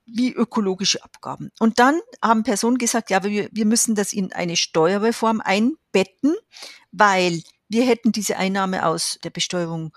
[0.05, 1.51] wie ökologische Abgaben.
[1.59, 6.35] Und dann haben Personen gesagt, ja, wir, wir müssen das in eine Steuerreform einbetten,
[6.91, 9.93] weil wir hätten diese Einnahme aus der Besteuerung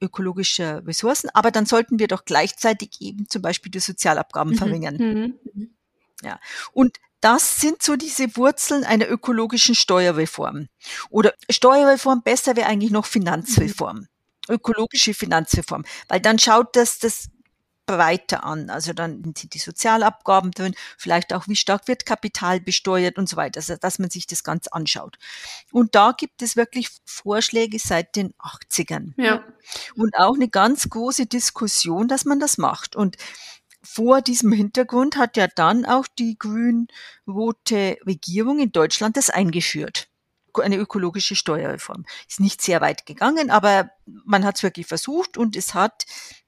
[0.00, 4.56] ökologischer Ressourcen, aber dann sollten wir doch gleichzeitig eben zum Beispiel die Sozialabgaben mhm.
[4.56, 4.96] verringern.
[4.96, 5.70] Mhm.
[6.22, 6.38] Ja.
[6.72, 10.68] Und das sind so diese Wurzeln einer ökologischen Steuerreform.
[11.10, 13.96] Oder Steuerreform besser wäre eigentlich noch Finanzreform.
[13.98, 14.08] Mhm.
[14.48, 15.84] Ökologische Finanzreform.
[16.08, 17.28] Weil dann schaut das, das
[17.90, 18.70] breiter an.
[18.70, 23.36] Also dann sind die Sozialabgaben drin, vielleicht auch, wie stark wird Kapital besteuert und so
[23.36, 25.18] weiter, also dass man sich das ganz anschaut.
[25.72, 29.12] Und da gibt es wirklich Vorschläge seit den 80ern.
[29.16, 29.42] Ja.
[29.96, 32.94] Und auch eine ganz große Diskussion, dass man das macht.
[32.94, 33.16] Und
[33.82, 40.10] vor diesem Hintergrund hat ja dann auch die grün-rote Regierung in Deutschland das eingeführt
[40.58, 42.04] eine ökologische Steuerreform.
[42.28, 43.90] Ist nicht sehr weit gegangen, aber
[44.24, 46.04] man hat es wirklich versucht und es hat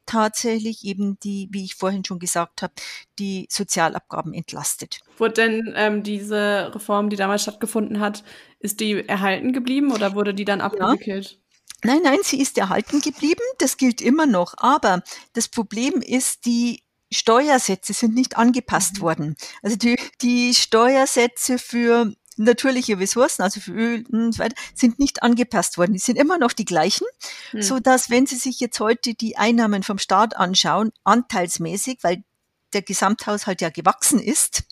[0.06, 2.72] tatsächlich eben die, wie ich vorhin schon gesagt habe,
[3.18, 5.00] die Sozialabgaben entlastet.
[5.18, 8.24] Wurde denn ähm, diese Reform, die damals stattgefunden hat,
[8.58, 11.30] ist die erhalten geblieben oder wurde die dann abgewickelt?
[11.30, 11.38] Ja.
[11.84, 13.42] Nein, nein, sie ist erhalten geblieben.
[13.58, 14.54] Das gilt immer noch.
[14.56, 15.02] Aber
[15.32, 19.00] das Problem ist, die Steuersätze sind nicht angepasst mhm.
[19.00, 19.36] worden.
[19.62, 25.22] Also die, die Steuersätze für natürliche Ressourcen, also für Öl und so weiter, sind nicht
[25.22, 25.92] angepasst worden.
[25.92, 27.06] Die sind immer noch die gleichen,
[27.50, 27.62] hm.
[27.62, 32.24] so dass wenn Sie sich jetzt heute die Einnahmen vom Staat anschauen, anteilsmäßig, weil
[32.72, 34.64] der Gesamthaushalt ja gewachsen ist,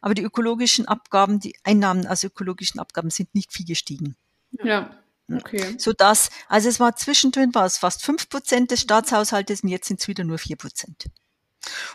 [0.00, 4.16] aber die ökologischen Abgaben, die Einnahmen aus ökologischen Abgaben sind nicht viel gestiegen.
[4.62, 4.90] Ja.
[5.32, 5.76] Okay.
[5.78, 9.86] So dass, also es war zwischendrin war es fast fünf Prozent des Staatshaushaltes und jetzt
[9.86, 11.04] sind es wieder nur vier Prozent.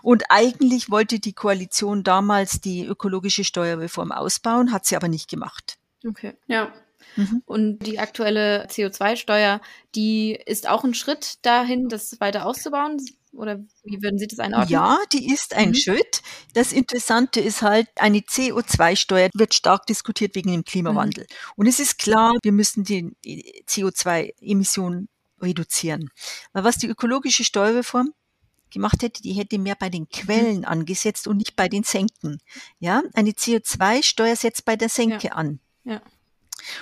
[0.01, 5.77] Und eigentlich wollte die Koalition damals die ökologische Steuerreform ausbauen, hat sie aber nicht gemacht.
[6.07, 6.71] Okay, ja.
[7.15, 7.41] Mhm.
[7.45, 9.61] Und die aktuelle CO2-Steuer,
[9.95, 12.99] die ist auch ein Schritt dahin, das weiter auszubauen?
[13.31, 14.69] Oder wie würden Sie das einordnen?
[14.69, 15.75] Ja, die ist ein mhm.
[15.75, 16.21] Schritt.
[16.53, 21.25] Das Interessante ist halt, eine CO2-Steuer wird stark diskutiert wegen dem Klimawandel.
[21.25, 21.51] Mhm.
[21.57, 23.13] Und es ist klar, wir müssen die
[23.67, 25.09] CO2-Emissionen
[25.41, 26.09] reduzieren.
[26.53, 28.13] Weil was die ökologische Steuerreform
[28.71, 30.09] gemacht hätte, die hätte mehr bei den mhm.
[30.09, 32.39] Quellen angesetzt und nicht bei den Senken.
[32.79, 35.33] Ja, eine CO2-Steuer setzt bei der Senke ja.
[35.33, 35.59] an.
[35.83, 36.01] Ja.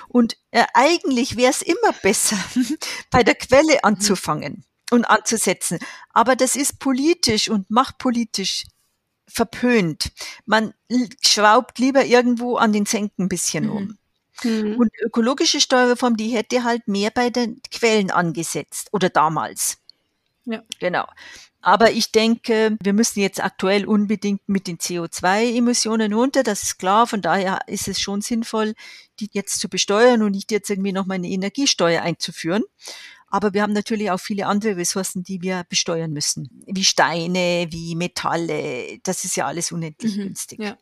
[0.08, 2.38] Und äh, eigentlich wäre es immer besser,
[3.10, 3.80] bei der Quelle mhm.
[3.82, 5.78] anzufangen und anzusetzen.
[6.10, 8.64] Aber das ist politisch und machtpolitisch
[9.26, 10.12] verpönt.
[10.46, 10.74] Man
[11.20, 13.70] schraubt lieber irgendwo an den Senken ein bisschen mhm.
[13.70, 13.98] um.
[14.42, 14.76] Mhm.
[14.76, 19.78] Und ökologische Steuerreform, die hätte halt mehr bei den Quellen angesetzt oder damals.
[20.44, 20.62] Ja.
[20.78, 21.06] Genau.
[21.64, 26.42] Aber ich denke, wir müssen jetzt aktuell unbedingt mit den CO2-Emissionen runter.
[26.42, 27.06] Das ist klar.
[27.06, 28.74] Von daher ist es schon sinnvoll,
[29.18, 32.64] die jetzt zu besteuern und nicht jetzt irgendwie nochmal eine Energiesteuer einzuführen.
[33.28, 36.62] Aber wir haben natürlich auch viele andere Ressourcen, die wir besteuern müssen.
[36.66, 38.98] Wie Steine, wie Metalle.
[39.02, 40.60] Das ist ja alles unendlich mhm, günstig.
[40.60, 40.76] Ja.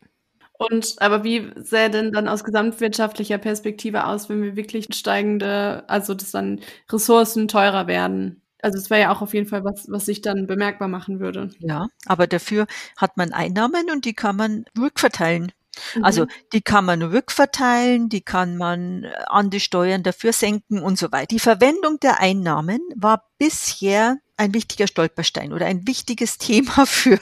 [0.59, 6.12] Und aber wie sähe denn dann aus gesamtwirtschaftlicher Perspektive aus, wenn wir wirklich steigende, also
[6.14, 6.61] dass dann
[6.91, 8.41] Ressourcen teurer werden?
[8.62, 11.50] Also es wäre ja auch auf jeden Fall was, was sich dann bemerkbar machen würde.
[11.58, 15.52] Ja, aber dafür hat man Einnahmen und die kann man rückverteilen.
[15.96, 16.04] Mhm.
[16.04, 20.96] Also die kann man rückverteilen, die kann man äh, an die Steuern dafür senken und
[20.96, 21.26] so weiter.
[21.26, 27.18] Die Verwendung der Einnahmen war bisher ein wichtiger Stolperstein oder ein wichtiges Thema für,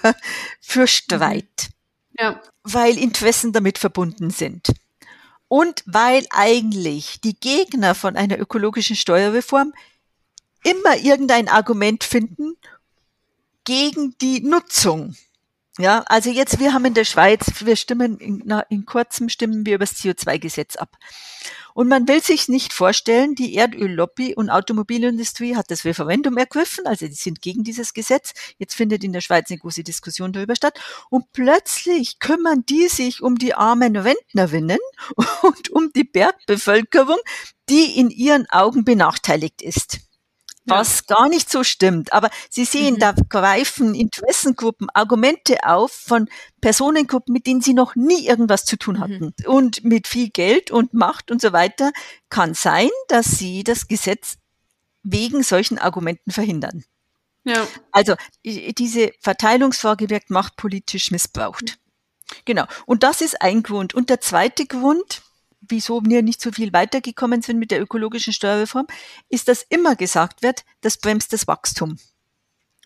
[0.61, 1.69] für Streit.
[1.69, 2.17] Mhm.
[2.19, 2.41] Ja.
[2.65, 4.73] Weil Interessen damit verbunden sind.
[5.49, 9.73] Und weil eigentlich die Gegner von einer ökologischen Steuerreform
[10.65, 12.57] immer irgendein Argument finden
[13.65, 15.15] gegen die Nutzung
[15.81, 19.65] ja, also jetzt, wir haben in der Schweiz, wir stimmen, in, na, in kurzem stimmen
[19.65, 20.97] wir über das CO2-Gesetz ab.
[21.73, 27.07] Und man will sich nicht vorstellen, die Erdöllobby und Automobilindustrie hat das Referendum ergriffen, also
[27.07, 28.35] die sind gegen dieses Gesetz.
[28.59, 30.79] Jetzt findet in der Schweiz eine große Diskussion darüber statt.
[31.09, 34.81] Und plötzlich kümmern die sich um die armen Rentnerinnen
[35.43, 37.19] und um die Bergbevölkerung,
[37.71, 40.01] die in ihren Augen benachteiligt ist
[40.67, 41.17] was ja.
[41.17, 42.13] gar nicht so stimmt.
[42.13, 42.99] Aber Sie sehen, mhm.
[42.99, 46.29] da greifen Interessengruppen Argumente auf von
[46.61, 49.35] Personengruppen, mit denen Sie noch nie irgendwas zu tun hatten.
[49.39, 49.47] Mhm.
[49.47, 51.93] Und mit viel Geld und Macht und so weiter
[52.29, 54.37] kann sein, dass Sie das Gesetz
[55.03, 56.85] wegen solchen Argumenten verhindern.
[57.45, 57.67] Ja.
[57.91, 61.79] Also diese Verteilungsfrage wird machtpolitisch missbraucht.
[62.45, 62.65] Genau.
[62.87, 63.95] Und das ist ein Grund.
[63.95, 65.23] Und der zweite Grund,
[65.61, 68.87] wieso wir nicht so viel weitergekommen sind mit der ökologischen Steuerreform,
[69.29, 71.99] ist, dass immer gesagt wird, das bremst das Wachstum.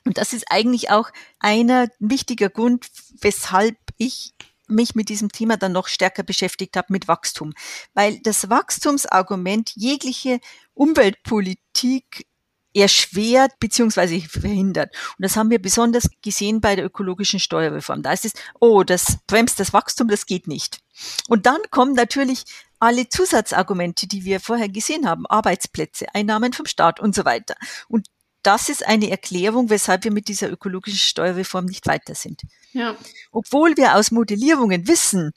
[0.05, 2.87] Und das ist eigentlich auch einer wichtiger Grund,
[3.21, 4.35] weshalb ich
[4.67, 7.53] mich mit diesem Thema dann noch stärker beschäftigt habe mit Wachstum,
[7.93, 10.41] weil das Wachstumsargument jegliche
[10.75, 12.27] Umweltpolitik
[12.75, 14.95] erschwert beziehungsweise verhindert.
[15.17, 18.03] Und das haben wir besonders gesehen bei der ökologischen Steuerreform.
[18.03, 20.81] Da ist es, oh, das bremst das Wachstum, das geht nicht.
[21.29, 22.45] Und dann kommen natürlich
[22.81, 27.55] alle Zusatzargumente, die wir vorher gesehen haben, Arbeitsplätze, Einnahmen vom Staat und so weiter.
[27.89, 28.09] Und
[28.43, 32.43] das ist eine Erklärung, weshalb wir mit dieser ökologischen Steuerreform nicht weiter sind.
[32.73, 32.95] Ja.
[33.33, 35.33] Obwohl wir aus Modellierungen wissen,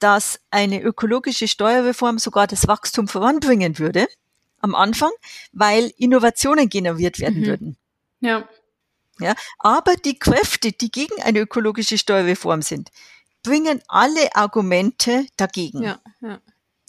[0.00, 4.08] dass eine ökologische Steuerreform sogar das Wachstum voranbringen würde,
[4.60, 5.10] am Anfang,
[5.52, 7.46] weil Innovationen generiert werden mhm.
[7.46, 7.76] würden.
[8.20, 8.48] Ja.
[9.18, 12.90] Ja, aber die Kräfte, die gegen eine ökologische Steuerreform sind,
[13.42, 15.82] bringen alle Argumente dagegen.
[15.82, 16.40] Ja, ja.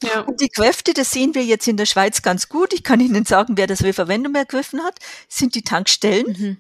[0.04, 0.22] Ja.
[0.22, 2.74] Und die Kräfte, das sehen wir jetzt in der Schweiz ganz gut.
[2.74, 4.98] Ich kann Ihnen sagen, wer das Referendum ergriffen hat,
[5.30, 6.26] sind die Tankstellen.
[6.28, 6.58] Mhm.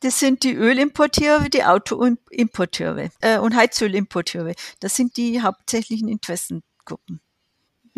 [0.00, 4.54] Das sind die Ölimporteure, die Autoimporteure äh, und Heizölimporteure.
[4.80, 7.20] Das sind die hauptsächlichen Interessengruppen.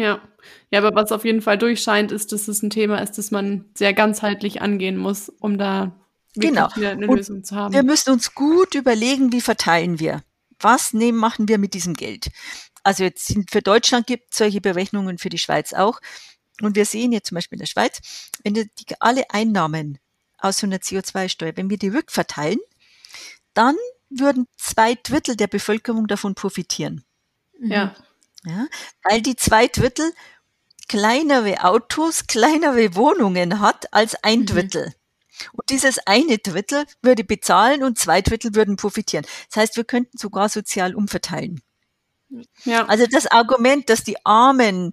[0.01, 0.23] Ja.
[0.71, 3.67] ja, aber was auf jeden Fall durchscheint, ist, dass es ein Thema ist, das man
[3.75, 6.01] sehr ganzheitlich angehen muss, um da
[6.35, 6.69] genau.
[6.75, 7.75] eine und Lösung zu haben.
[7.75, 10.23] Wir müssen uns gut überlegen, wie verteilen wir.
[10.59, 12.29] Was nehmen, machen wir mit diesem Geld?
[12.83, 16.01] Also jetzt sind für Deutschland gibt solche Berechnungen für die Schweiz auch.
[16.63, 18.71] Und wir sehen jetzt zum Beispiel in der Schweiz, wenn die,
[19.01, 19.99] alle Einnahmen
[20.39, 22.59] aus so einer CO2-Steuer, wenn wir die rückverteilen,
[23.53, 23.77] dann
[24.09, 27.05] würden zwei Drittel der Bevölkerung davon profitieren.
[27.61, 27.95] Ja.
[28.45, 28.67] Ja,
[29.05, 30.13] weil die zwei Drittel
[30.89, 34.47] kleinere Autos, kleinere Wohnungen hat als ein mhm.
[34.47, 34.87] Drittel.
[34.87, 34.93] Mhm.
[35.53, 39.25] Und dieses eine Drittel würde bezahlen und zwei Drittel würden profitieren.
[39.49, 41.61] Das heißt, wir könnten sogar sozial umverteilen.
[42.65, 42.87] Ja.
[42.87, 44.93] Also das Argument, dass die Armen,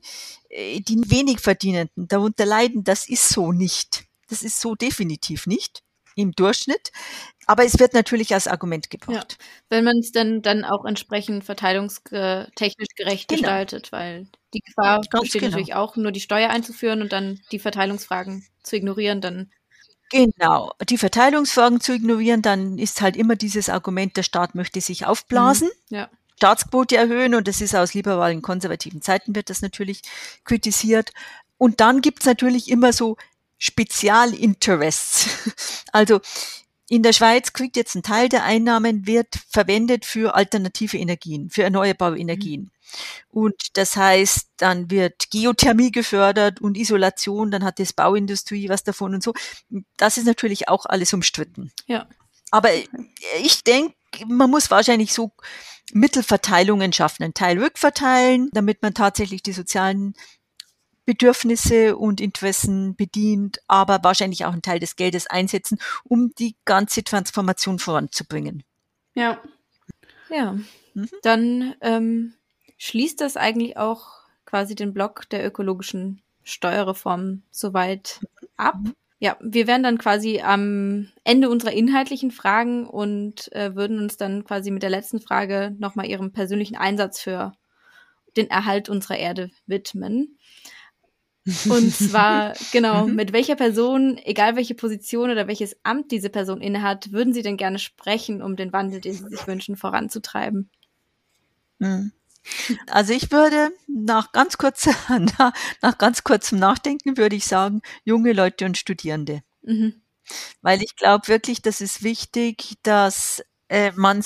[0.50, 4.06] äh, die wenig Verdienenden darunter leiden, das ist so nicht.
[4.30, 5.84] Das ist so definitiv nicht
[6.18, 6.92] im Durchschnitt.
[7.46, 9.38] Aber es wird natürlich als Argument gebracht.
[9.40, 13.42] Ja, wenn man es dann, dann auch entsprechend verteilungstechnisch gerecht genau.
[13.42, 15.52] gestaltet, weil die Gefahr Ganz besteht genau.
[15.52, 19.50] natürlich auch, nur die Steuer einzuführen und dann die Verteilungsfragen zu ignorieren, dann
[20.10, 25.06] Genau, die Verteilungsfragen zu ignorieren, dann ist halt immer dieses Argument, der Staat möchte sich
[25.06, 25.70] aufblasen.
[25.90, 25.96] Mhm.
[25.96, 26.10] Ja.
[26.38, 30.02] Staatsquote erhöhen und das ist aus liberalen konservativen Zeiten wird das natürlich
[30.46, 31.12] kritisiert.
[31.58, 33.18] Und dann gibt's natürlich immer so
[33.58, 35.30] Spezialinterests.
[35.94, 36.20] Also
[36.90, 41.64] in der Schweiz kriegt jetzt ein Teil der Einnahmen, wird verwendet für alternative Energien, für
[41.64, 42.22] erneuerbare mhm.
[42.22, 42.72] Energien.
[43.30, 49.16] Und das heißt, dann wird Geothermie gefördert und Isolation, dann hat das Bauindustrie was davon
[49.16, 49.34] und so.
[49.98, 51.72] Das ist natürlich auch alles umstritten.
[51.88, 52.08] Ja.
[52.52, 52.70] Aber
[53.42, 53.96] ich denke,
[54.26, 55.32] man muss wahrscheinlich so
[55.92, 60.14] Mittelverteilungen schaffen, einen Teil rückverteilen, damit man tatsächlich die sozialen
[61.08, 67.02] Bedürfnisse und Interessen bedient, aber wahrscheinlich auch einen Teil des Geldes einsetzen, um die ganze
[67.02, 68.64] Transformation voranzubringen.
[69.16, 69.42] Ja.
[70.30, 70.58] Ja.
[70.94, 71.10] Mhm.
[71.22, 72.34] Dann ähm,
[72.78, 78.20] schließt das eigentlich auch quasi den Block der ökologischen Steuerreform soweit
[78.58, 78.76] ab.
[78.76, 78.94] Mhm.
[79.20, 84.44] Ja, wir wären dann quasi am Ende unserer inhaltlichen Fragen und äh, würden uns dann
[84.44, 87.54] quasi mit der letzten Frage nochmal Ihrem persönlichen Einsatz für
[88.36, 90.37] den Erhalt unserer Erde widmen.
[91.70, 93.16] Und zwar, genau, mhm.
[93.16, 97.58] mit welcher Person, egal welche Position oder welches Amt diese Person innehat, würden Sie denn
[97.58, 100.70] gerne sprechen, um den Wandel, den Sie sich wünschen, voranzutreiben?
[101.80, 102.12] Mhm.
[102.88, 104.94] Also ich würde nach ganz kurzer,
[105.82, 109.42] nach ganz kurzem Nachdenken würde ich sagen, junge Leute und Studierende.
[109.62, 110.02] Mhm.
[110.62, 114.22] Weil ich glaube wirklich, das ist wichtig, dass äh, man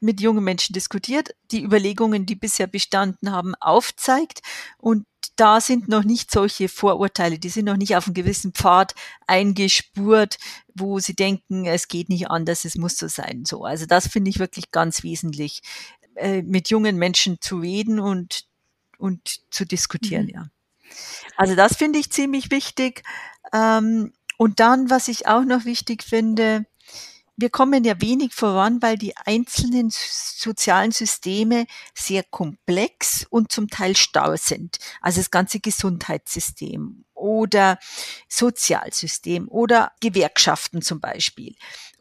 [0.00, 4.40] mit jungen Menschen diskutiert, die Überlegungen, die bisher bestanden haben, aufzeigt
[4.78, 8.94] und da sind noch nicht solche Vorurteile, die sind noch nicht auf einen gewissen Pfad
[9.26, 10.38] eingespurt,
[10.74, 13.44] wo sie denken, es geht nicht anders, es muss so sein.
[13.44, 15.62] So, also das finde ich wirklich ganz wesentlich,
[16.14, 18.46] äh, mit jungen Menschen zu reden und
[18.98, 20.30] und zu diskutieren, mhm.
[20.30, 20.46] ja.
[21.36, 23.02] Also das finde ich ziemlich wichtig.
[23.52, 26.66] Ähm, und dann, was ich auch noch wichtig finde,
[27.36, 33.94] wir kommen ja wenig voran, weil die einzelnen sozialen Systeme sehr komplex und zum Teil
[33.96, 34.78] starr sind.
[35.02, 37.78] Also das ganze Gesundheitssystem oder
[38.28, 41.54] Sozialsystem oder Gewerkschaften zum Beispiel.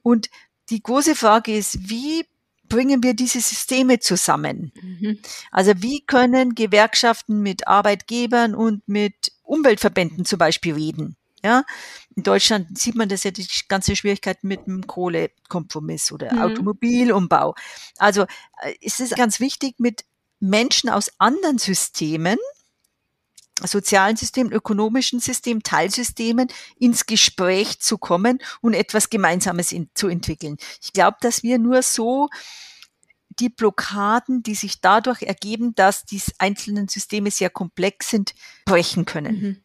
[0.04, 0.30] Und
[0.70, 2.26] die große Frage ist, wie
[2.68, 4.72] bringen wir diese Systeme zusammen?
[4.82, 5.20] Mhm.
[5.52, 11.18] Also wie können Gewerkschaften mit Arbeitgebern und mit Umweltverbänden zum Beispiel reden?
[11.46, 11.64] Ja,
[12.16, 16.42] in Deutschland sieht man das ja die ganze Schwierigkeit mit dem Kohlekompromiss oder mhm.
[16.42, 17.54] Automobilumbau.
[18.00, 18.24] Also
[18.64, 20.06] äh, es ist ganz wichtig, mit
[20.40, 22.40] Menschen aus anderen Systemen,
[23.64, 26.48] sozialen Systemen, ökonomischen Systemen, Teilsystemen
[26.80, 30.58] ins Gespräch zu kommen und etwas Gemeinsames in, zu entwickeln.
[30.82, 32.28] Ich glaube, dass wir nur so
[33.40, 38.34] die Blockaden, die sich dadurch ergeben, dass die einzelnen Systeme sehr komplex sind,
[38.66, 39.36] brechen können.
[39.36, 39.65] Mhm.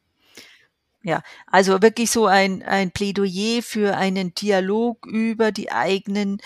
[1.02, 6.40] Ja, also wirklich so ein, ein Plädoyer für einen Dialog über die eigenen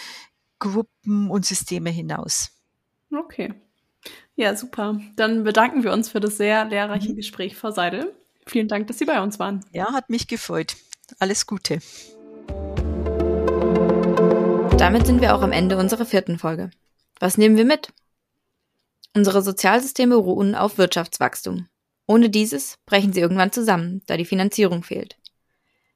[0.61, 2.53] Gruppen und Systeme hinaus.
[3.13, 3.55] Okay.
[4.37, 5.01] Ja, super.
[5.17, 7.17] Dann bedanken wir uns für das sehr lehrreiche mhm.
[7.17, 8.15] Gespräch, Frau Seidel.
[8.47, 9.65] Vielen Dank, dass Sie bei uns waren.
[9.73, 10.77] Ja, hat mich gefreut.
[11.19, 11.79] Alles Gute.
[14.77, 16.71] Damit sind wir auch am Ende unserer vierten Folge.
[17.21, 17.93] Was nehmen wir mit?
[19.15, 21.69] Unsere Sozialsysteme ruhen auf Wirtschaftswachstum.
[22.07, 25.17] Ohne dieses brechen sie irgendwann zusammen, da die Finanzierung fehlt.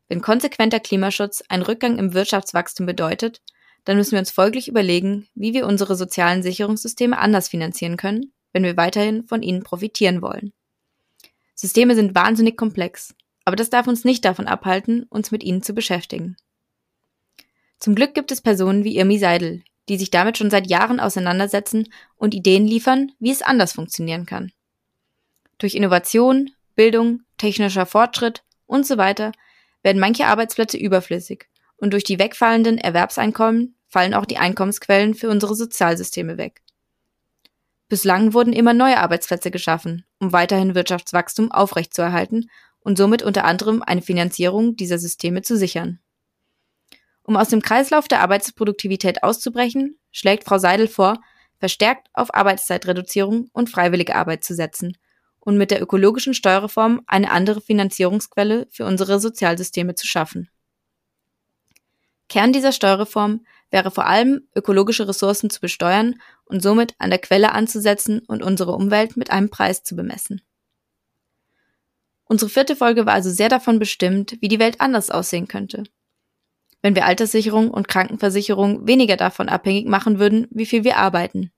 [0.08, 3.42] Wenn konsequenter Klimaschutz einen Rückgang im Wirtschaftswachstum bedeutet,
[3.84, 8.64] dann müssen wir uns folglich überlegen, wie wir unsere sozialen Sicherungssysteme anders finanzieren können, wenn
[8.64, 10.52] wir weiterhin von ihnen profitieren wollen.
[11.54, 15.74] Systeme sind wahnsinnig komplex, aber das darf uns nicht davon abhalten, uns mit ihnen zu
[15.74, 16.36] beschäftigen.
[17.78, 21.92] Zum Glück gibt es Personen wie Irmi Seidel, die sich damit schon seit Jahren auseinandersetzen
[22.16, 24.52] und Ideen liefern, wie es anders funktionieren kann.
[25.58, 29.32] Durch Innovation, Bildung, technischer Fortschritt und so weiter
[29.82, 35.56] werden manche Arbeitsplätze überflüssig und durch die wegfallenden Erwerbseinkommen fallen auch die Einkommensquellen für unsere
[35.56, 36.62] Sozialsysteme weg.
[37.88, 42.50] Bislang wurden immer neue Arbeitsplätze geschaffen, um weiterhin Wirtschaftswachstum aufrechtzuerhalten
[42.80, 45.98] und somit unter anderem eine Finanzierung dieser Systeme zu sichern.
[47.22, 51.20] Um aus dem Kreislauf der Arbeitsproduktivität auszubrechen, schlägt Frau Seidel vor,
[51.58, 54.96] verstärkt auf Arbeitszeitreduzierung und freiwillige Arbeit zu setzen
[55.40, 60.50] und mit der ökologischen Steuerreform eine andere Finanzierungsquelle für unsere Sozialsysteme zu schaffen.
[62.28, 67.52] Kern dieser Steuerreform wäre vor allem, ökologische Ressourcen zu besteuern und somit an der Quelle
[67.52, 70.42] anzusetzen und unsere Umwelt mit einem Preis zu bemessen.
[72.24, 75.84] Unsere vierte Folge war also sehr davon bestimmt, wie die Welt anders aussehen könnte.
[76.82, 81.50] Wenn wir Alterssicherung und Krankenversicherung weniger davon abhängig machen würden, wie viel wir arbeiten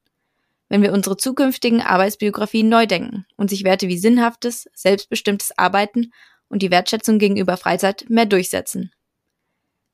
[0.71, 6.13] wenn wir unsere zukünftigen Arbeitsbiografien neu denken und sich Werte wie sinnhaftes, selbstbestimmtes Arbeiten
[6.49, 8.93] und die Wertschätzung gegenüber Freizeit mehr durchsetzen.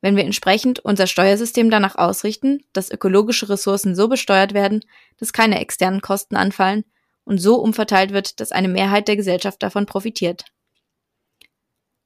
[0.02, 4.84] Wenn wir entsprechend unser Steuersystem danach ausrichten, dass ökologische Ressourcen so besteuert werden,
[5.16, 6.84] dass keine externen Kosten anfallen
[7.24, 10.44] und so umverteilt wird, dass eine Mehrheit der Gesellschaft davon profitiert.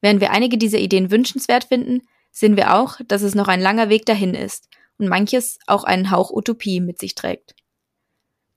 [0.01, 3.89] Während wir einige dieser Ideen wünschenswert finden, sehen wir auch, dass es noch ein langer
[3.89, 7.55] Weg dahin ist und manches auch einen Hauch Utopie mit sich trägt.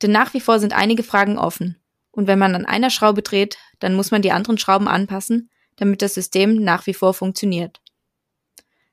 [0.04, 1.78] Denn nach wie vor sind einige Fragen offen.
[2.12, 6.02] Und wenn man an einer Schraube dreht, dann muss man die anderen Schrauben anpassen, damit
[6.02, 7.82] das System nach wie vor funktioniert.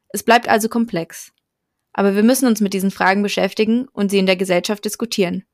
[0.08, 1.32] Es bleibt also komplex.
[1.92, 5.44] Aber wir müssen uns mit diesen Fragen beschäftigen und sie in der Gesellschaft diskutieren.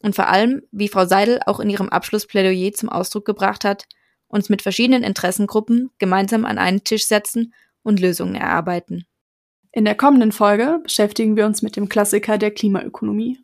[0.00, 3.86] Und vor allem, wie Frau Seidel auch in ihrem Abschlussplädoyer zum Ausdruck gebracht hat,
[4.28, 9.04] uns mit verschiedenen Interessengruppen gemeinsam an einen Tisch setzen und Lösungen erarbeiten.
[9.72, 13.38] In der kommenden Folge beschäftigen wir uns mit dem Klassiker der Klimaökonomie,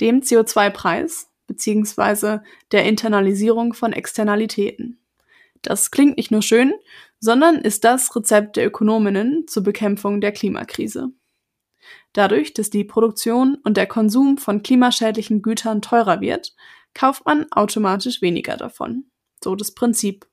[0.00, 2.38] dem CO2-Preis bzw.
[2.72, 4.98] der Internalisierung von Externalitäten.
[5.60, 6.72] Das klingt nicht nur schön,
[7.20, 11.10] sondern ist das Rezept der Ökonominnen zur Bekämpfung der Klimakrise.
[12.14, 16.54] Dadurch, dass die Produktion und der Konsum von klimaschädlichen Gütern teurer wird,
[16.94, 19.04] kauft man automatisch weniger davon.
[19.42, 20.26] So das Prinzip.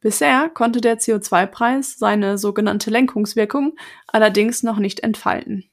[0.00, 5.68] Bisher konnte der CO2-Preis seine sogenannte Lenkungswirkung allerdings noch nicht entfalten.